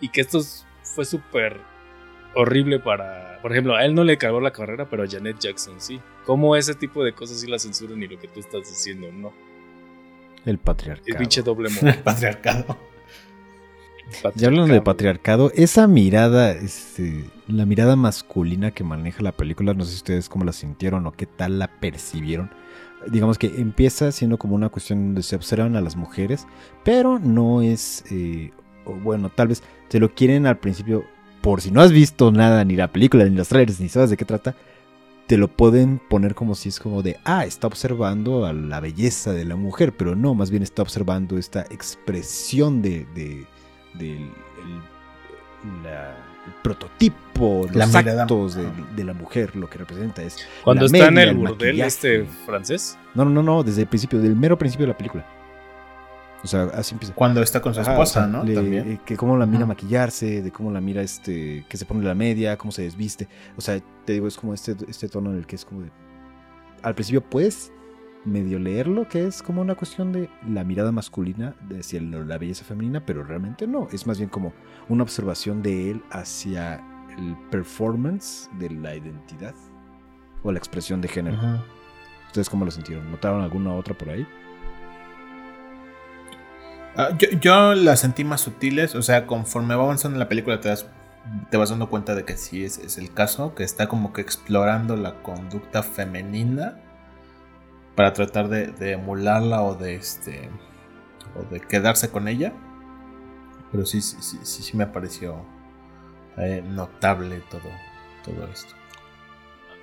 [0.00, 1.60] Y que esto es- fue súper
[2.34, 3.38] horrible para...
[3.42, 6.00] Por ejemplo, a él no le cagó la carrera, pero a Janet Jackson sí.
[6.26, 9.32] ¿Cómo ese tipo de cosas sí la censuran y lo que tú estás diciendo no?
[10.44, 11.18] El El patriarcado.
[11.18, 11.98] pinche doble moral.
[12.02, 12.78] Patriarcado.
[14.34, 19.84] Ya hablando de patriarcado, esa mirada, este, la mirada masculina que maneja la película, no
[19.84, 22.50] sé si ustedes cómo la sintieron o qué tal la percibieron.
[23.06, 26.46] Digamos que empieza siendo como una cuestión donde se observan a las mujeres,
[26.84, 28.50] pero no es, eh,
[29.04, 31.04] bueno, tal vez te lo quieren al principio,
[31.40, 34.16] por si no has visto nada, ni la película, ni los trailers, ni sabes de
[34.16, 34.56] qué trata,
[35.30, 39.32] te lo pueden poner como si es como de, ah, está observando a la belleza
[39.32, 43.46] de la mujer, pero no, más bien está observando esta expresión de, de-
[43.94, 46.16] del el- la-
[46.46, 48.22] el prototipo, los La mirada.
[48.22, 48.66] actos de,
[48.96, 50.36] de la mujer, lo que representa es...
[50.64, 51.86] Cuando la está en el el burdel maquillaje.
[51.86, 52.98] este francés.
[53.14, 55.24] No, no, no, no, desde el principio, del mero principio de la película.
[56.42, 57.14] O sea, así empieza.
[57.14, 58.42] Cuando está con su esposa, o sea, ¿no?
[58.44, 58.92] le- También.
[58.92, 62.14] eh, que cómo la mira maquillarse, de cómo la mira este, que se pone la
[62.14, 63.28] media, cómo se desviste.
[63.56, 65.90] O sea, te digo, es como este, este tono en el que es como de.
[66.82, 67.72] Al principio puedes
[68.24, 72.64] medio leerlo, que es como una cuestión de la mirada masculina de hacia la belleza
[72.64, 73.88] femenina, pero realmente no.
[73.92, 74.52] Es más bien como
[74.88, 76.82] una observación de él hacia
[77.18, 79.54] el performance de la identidad
[80.42, 81.36] o la expresión de género.
[81.36, 81.62] Ujú.
[82.28, 83.10] ¿Ustedes cómo lo sintieron?
[83.10, 84.26] ¿Notaron alguna otra por ahí?
[86.96, 90.60] Ah, yo, yo las sentí más sutiles, o sea, conforme va avanzando en la película
[90.60, 90.86] te, das,
[91.50, 94.20] te vas dando cuenta de que sí es, es el caso, que está como que
[94.20, 96.80] explorando la conducta femenina
[97.94, 100.48] para tratar de, emularla o de este
[101.36, 102.52] o de quedarse con ella.
[103.70, 105.44] Pero sí, sí, sí, sí, sí me pareció
[106.38, 107.70] eh, notable todo,
[108.24, 108.74] todo esto.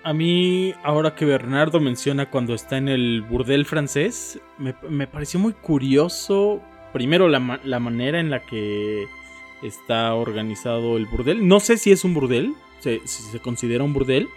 [0.04, 5.40] A mí, ahora que Bernardo menciona cuando está en el burdel francés, me, me pareció
[5.40, 6.62] muy curioso,
[6.98, 9.06] primero la, la manera en la que
[9.62, 11.48] está organizado el burdel.
[11.48, 14.28] No sé si es un burdel, se- si se considera un burdel.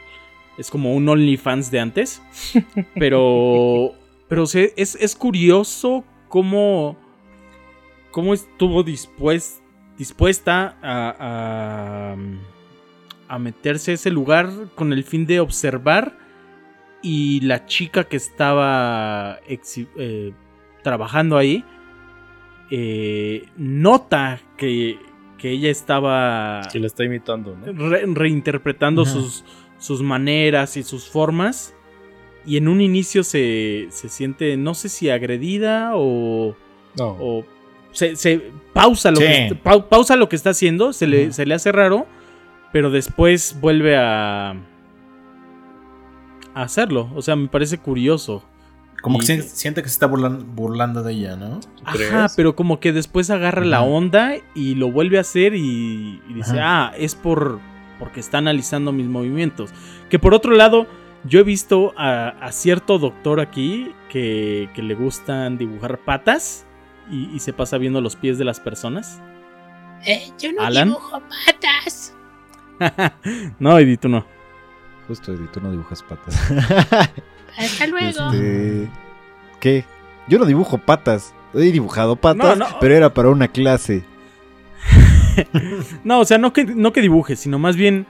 [0.59, 2.23] Es como un OnlyFans de antes.
[2.95, 3.93] Pero,
[4.29, 6.97] pero se- es, es curioso cómo,
[8.11, 9.61] cómo estuvo dispues-
[9.97, 12.17] dispuesta a, a,
[13.35, 16.17] a meterse a ese lugar con el fin de observar
[17.03, 20.33] y la chica que estaba exhi- eh,
[20.83, 21.65] trabajando ahí
[22.71, 24.99] eh, nota que,
[25.39, 27.73] que ella estaba Que la está imitando, ¿no?
[27.89, 29.11] re- reinterpretando Ajá.
[29.13, 29.45] sus,
[29.79, 31.75] sus maneras y sus formas.
[32.47, 36.57] Y en un inicio se, se siente, no sé si agredida o,
[36.99, 37.17] No.
[37.21, 37.45] o
[37.93, 39.25] se, se pausa, lo Sí.
[39.27, 39.55] que,
[39.89, 42.07] pausa lo que está haciendo, se le, se le hace raro,
[42.73, 44.51] pero después vuelve a,
[46.55, 47.11] a hacerlo.
[47.15, 48.43] O sea, me parece curioso.
[49.03, 51.61] Como Y- que si- siente que se está burlan- burlando de ella, ¿no?
[51.61, 56.21] ¿Tú Ajá, pero como que después agarra la onda y lo vuelve a hacer y,
[56.29, 56.89] y dice, Ajá.
[56.89, 57.59] ah, es por
[57.99, 59.71] porque está analizando mis movimientos.
[60.09, 60.87] Que por otro lado,
[61.25, 66.67] yo he visto a, a cierto doctor aquí que, que le gustan dibujar patas
[67.11, 69.21] y, y se pasa viendo los pies de las personas.
[70.07, 70.89] Eh, yo no ¿Alan?
[70.89, 72.15] dibujo patas.
[73.59, 74.25] no, Edith, tú no.
[75.09, 76.35] Justo, Eddie, tú no dibujas patas.
[77.59, 78.31] Hasta luego.
[78.33, 78.89] Este,
[79.61, 79.85] ¿Qué?
[80.29, 81.35] Yo no dibujo patas.
[81.55, 82.77] He dibujado patas, No, no.
[82.81, 84.05] pero era para una clase.
[86.05, 88.05] No, o sea, no que, no que dibuje, sino más bien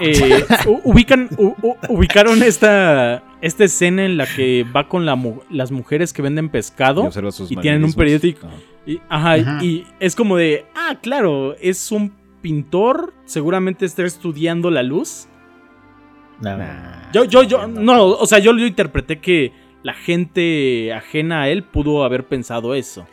[0.00, 0.44] eh,
[0.84, 5.18] ubican, u- u- ubicaron esta, esta escena en la que va con la
[5.50, 7.04] las mujeres que venden pescado.
[7.04, 8.46] Y observa sus y tienen un periódico.
[8.46, 8.56] Ajá.
[8.86, 9.64] Y, ajá, Ajá.
[9.64, 15.28] y es como de, ah, claro, es un pintor, seguramente está estudiando la luz.
[16.42, 16.58] No.
[16.58, 17.10] Nah.
[17.12, 21.62] Yo, yo, yo, no, o sea, yo lo interpreté que la gente ajena a él
[21.62, 23.06] pudo haber pensado eso.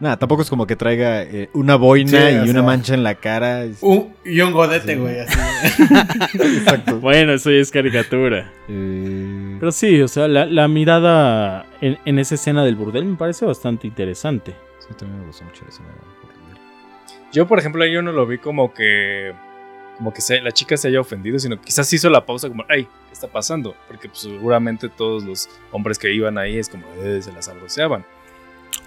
[0.00, 2.62] Nah, tampoco es como que traiga eh, una boina Sí, y una sea.
[2.62, 3.66] mancha en la cara.
[3.82, 4.98] Un- y un godete, Sí.
[4.98, 5.38] güey, así.
[6.40, 7.00] Exacto.
[7.00, 8.50] Bueno, eso ya es caricatura.
[8.68, 13.16] Eh, Pero sí, o sea, la, la mirada en, en esa escena del burdel me
[13.16, 14.54] parece bastante interesante.
[14.78, 15.88] sí, también me gustó mucho la escena.
[17.32, 19.32] Yo, por ejemplo, yo no lo vi como que.
[20.00, 22.84] Como que se- la chica se haya ofendido, sino quizás hizo la pausa como, ay,
[22.84, 23.76] ¿qué está pasando?
[23.86, 28.06] Porque pues, seguramente todos los hombres que iban ahí es como, eh, se las sabroseaban.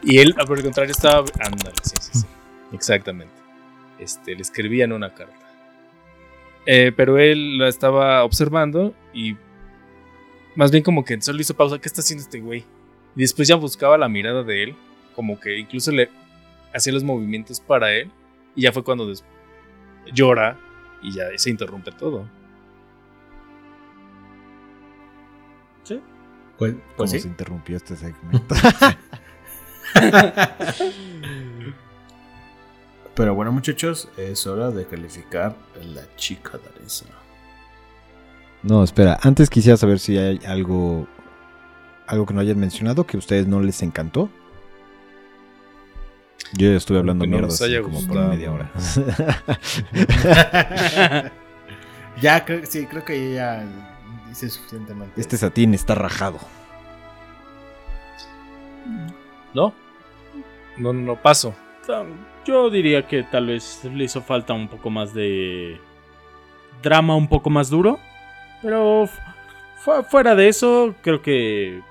[0.02, 1.20] Y él, por el contrario, estaba.
[1.40, 2.26] Ándale, sí, sí, sí.
[2.72, 3.32] Exactamente.
[4.00, 5.38] Este, le escribían una carta.
[6.66, 9.36] Eh, pero él la estaba observando y.
[10.56, 11.78] Más bien como que solo hizo pausa.
[11.78, 12.66] ¿Qué está haciendo este güey?
[13.16, 14.76] Y después ya buscaba la mirada de él.
[15.16, 16.10] Como que incluso le
[16.74, 18.10] hacía los movimientos para él.
[18.56, 19.14] Y ya fue cuando
[20.12, 20.58] llora
[21.04, 22.28] y ya se interrumpe todo.
[25.84, 26.02] Sí.
[26.58, 27.20] Pues, ¿Cómo pues sí.
[27.20, 28.56] se interrumpió este segmento?
[33.16, 37.06] Pero bueno, muchachos, es hora de calificar la chica danesa.
[38.64, 39.20] no, espera.
[39.22, 41.08] Antes quisiera saber si hay algo,
[42.08, 44.32] algo que no hayan mencionado que a ustedes no les encantó.
[46.58, 48.72] Yo ya estuve hablando Que no mierda nos así haya como por media hora.
[52.22, 53.66] ya, creo, sí, creo que ya
[54.30, 55.20] dice suficientemente.
[55.20, 56.40] este satín está rajado.
[59.54, 59.74] ¿No?
[60.78, 61.56] No, no paso.
[62.46, 65.80] Yo diría que tal vez le hizo falta un poco más de
[66.82, 68.00] drama un poco más duro.
[68.62, 69.08] Pero
[69.80, 71.82] fu- fuera de eso, creo que,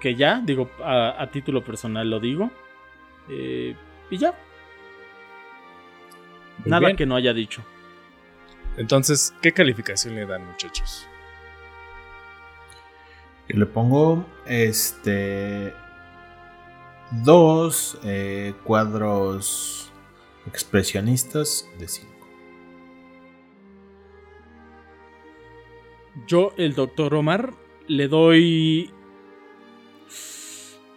[0.00, 2.50] que ya, digo, a, a título personal lo digo.
[3.28, 3.76] Eh,
[4.14, 4.32] y ya,
[6.58, 6.96] Muy nada bien.
[6.96, 7.62] que no haya dicho.
[8.76, 11.06] Entonces, ¿qué calificación le dan, muchachos?
[13.48, 15.74] Yo le pongo este
[17.22, 19.92] dos eh, cuadros
[20.46, 22.10] expresionistas de 5.
[26.26, 27.52] Yo, el doctor Omar,
[27.86, 28.93] le doy...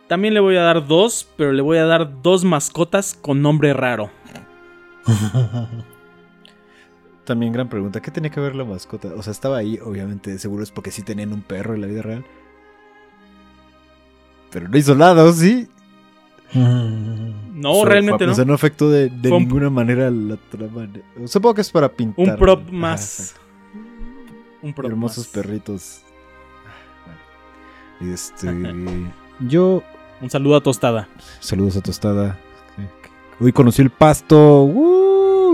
[0.08, 3.74] También le voy a dar dos, pero le voy a dar dos mascotas con nombre
[3.74, 4.10] raro.
[7.26, 9.10] También gran pregunta, ¿qué tenía que ver la mascota?
[9.16, 12.02] O sea, estaba ahí, obviamente, seguro es porque sí tenían un perro en la vida
[12.02, 12.26] real.
[14.50, 15.68] Pero no hizo nada, ¿o sí?
[16.54, 18.34] No, O realmente O no.
[18.34, 20.88] sea, no afectó de, ninguna manera la trama.
[21.26, 22.30] Supongo que es para pintar.
[22.30, 23.36] Un prop más.
[24.62, 25.34] Un prop Hermosos más.
[25.34, 26.02] perritos.
[28.00, 28.14] Bueno.
[28.14, 28.48] Este.
[29.48, 29.84] yo.
[30.22, 31.08] Un saludo a Tostada.
[31.40, 32.38] Saludos a Tostada.
[33.40, 34.72] Hoy conocí el pasto.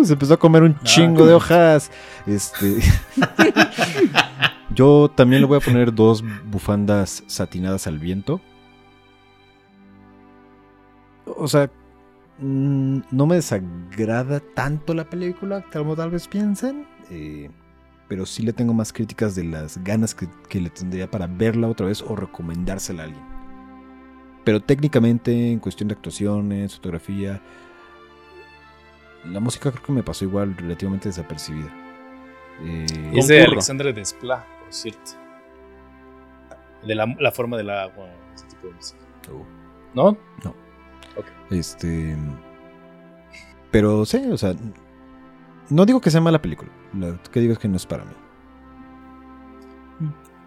[0.04, 1.92] Se empezó a comer un chingo de hojas.
[2.26, 2.80] Este.
[4.76, 8.42] Yo también le voy a poner dos bufandas satinadas al viento.
[11.26, 11.70] O sea,
[12.40, 16.86] mm, no me desagrada tanto la película, como tal vez piensen.
[17.10, 17.50] eh,
[18.08, 21.68] pero sí le tengo más críticas de las ganas que, que le tendría para verla
[21.68, 23.33] otra vez o recomendársela a alguien.
[24.44, 27.42] Pero técnicamente, en cuestión de actuaciones, fotografía,
[29.26, 31.72] la música creo que me pasó igual relativamente desapercibida.
[32.62, 32.86] Eh,
[33.16, 33.44] Es de.
[33.44, 35.12] Alexandre Desplat, por cierto.
[36.86, 39.00] De la, la forma del agua, ese tipo de música.
[39.32, 39.46] oh.
[39.94, 40.18] ¿No?
[41.50, 42.18] Este.
[43.72, 44.54] Pero sí, o sea.
[45.70, 46.70] No digo que sea mala película.
[46.94, 48.14] Lo que digo es que no es para mí.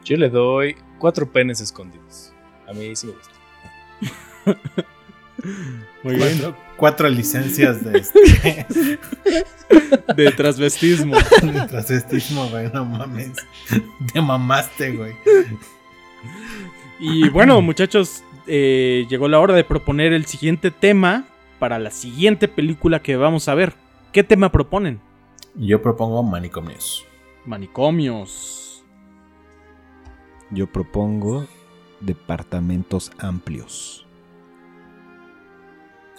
[0.05, 2.33] Yo le doy cuatro penes escondidos.
[2.69, 3.35] A mí sí me gusta.
[6.03, 6.39] Muy bien.
[6.39, 8.69] Cuatro, cuatro licencias de, este,
[10.17, 11.17] De transvestismo.
[11.43, 12.71] de transvestismo, güey.
[12.73, 13.33] No mames.
[14.13, 15.15] Te mamaste, güey.
[16.99, 21.25] Y bueno, muchachos, eh, llegó la hora de proponer el siguiente tema
[21.59, 23.75] para la siguiente película que vamos a ver.
[24.13, 25.01] ¿Qué tema proponen?
[25.55, 27.05] Yo propongo manicomios.
[27.45, 28.85] Manicomios.
[30.51, 31.47] Yo propongo
[32.01, 34.07] departamentos amplios.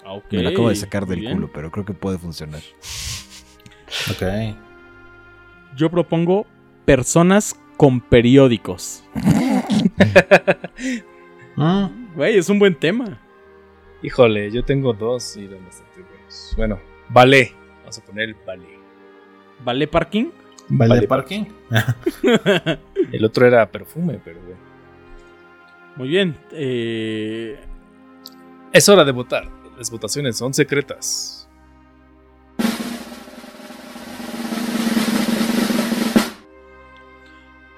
[0.04, 1.34] Ah, ok, Me la acabo de sacar del bien.
[1.34, 2.60] culo, pero creo que puede funcionar.
[4.10, 4.22] Ok.
[5.74, 6.46] Yo propongo
[6.84, 9.02] personas con periódicos.
[12.14, 13.18] Güey, es un buen tema.
[14.02, 16.54] Híjole, yo tengo dos y eran bastante buenos.
[16.56, 17.52] Bueno, ballet.
[17.80, 18.78] Vamos a poner el ballet.
[19.64, 20.30] ¿Vale parking?
[20.68, 21.44] ¿Vale, Vale, parking?
[23.12, 24.60] El otro era perfume, pero bueno.
[25.98, 26.36] Muy bien.
[26.52, 27.60] eh,
[28.72, 29.50] Es hora de votar.
[29.76, 31.48] Las votaciones son secretas.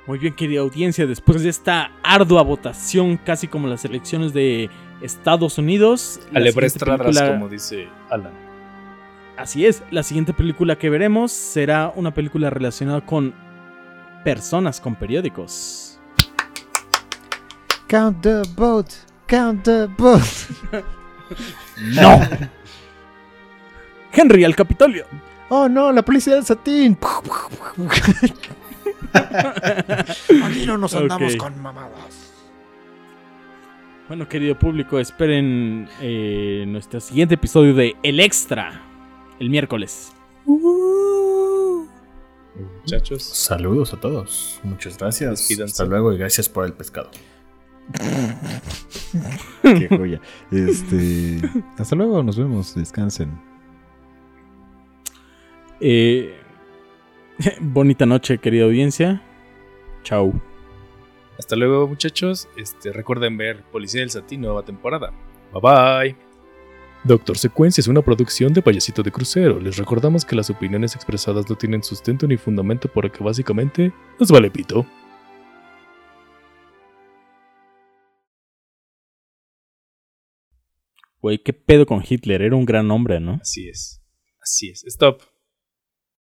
[0.07, 4.69] Muy bien, querida audiencia, después de esta ardua votación, casi como las elecciones de
[5.03, 8.33] Estados Unidos, Alebres película- como dice Alan.
[9.37, 13.33] Así es, la siguiente película que veremos será una película relacionada con
[14.25, 15.90] personas con periódicos.
[17.91, 18.87] Count the boat,
[19.27, 20.23] count the boat.
[21.77, 22.21] ¡No!
[24.13, 25.07] Henry al Capitolio.
[25.49, 26.97] Oh no, la policía del satín.
[29.13, 32.33] Aquí no nos andamos con mamadas.
[34.07, 38.85] Bueno, querido público, esperen eh, nuestro siguiente episodio de El Extra,
[39.41, 40.13] el miércoles.
[42.83, 43.25] Muchachos.
[43.25, 44.61] Saludos a todos.
[44.63, 45.49] Muchas gracias.
[45.61, 47.11] Hasta luego y gracias por el pescado.
[49.63, 50.21] Qué joya.
[50.51, 51.41] Este,
[51.79, 53.31] hasta luego, nos vemos, descansen.
[55.81, 56.35] Eh,
[57.61, 59.23] bonita noche, querida audiencia.
[60.03, 60.33] Chau.
[61.39, 62.49] Hasta luego, muchachos.
[62.57, 65.13] Este, recuerden ver Policía del Satín, nueva temporada.
[65.53, 66.17] Bye bye.
[67.03, 69.59] Doctor Secuencia es una producción de Payasito de Crucero.
[69.59, 74.51] Les recordamos que las opiniones expresadas no tienen sustento ni fundamento porque básicamente nos vale
[74.51, 74.85] pito.
[81.21, 83.39] Güey, qué pedo con Hitler, era un gran hombre, ¿no?
[83.41, 84.03] Así es.
[84.41, 84.85] Así es.
[84.85, 85.23] Stop.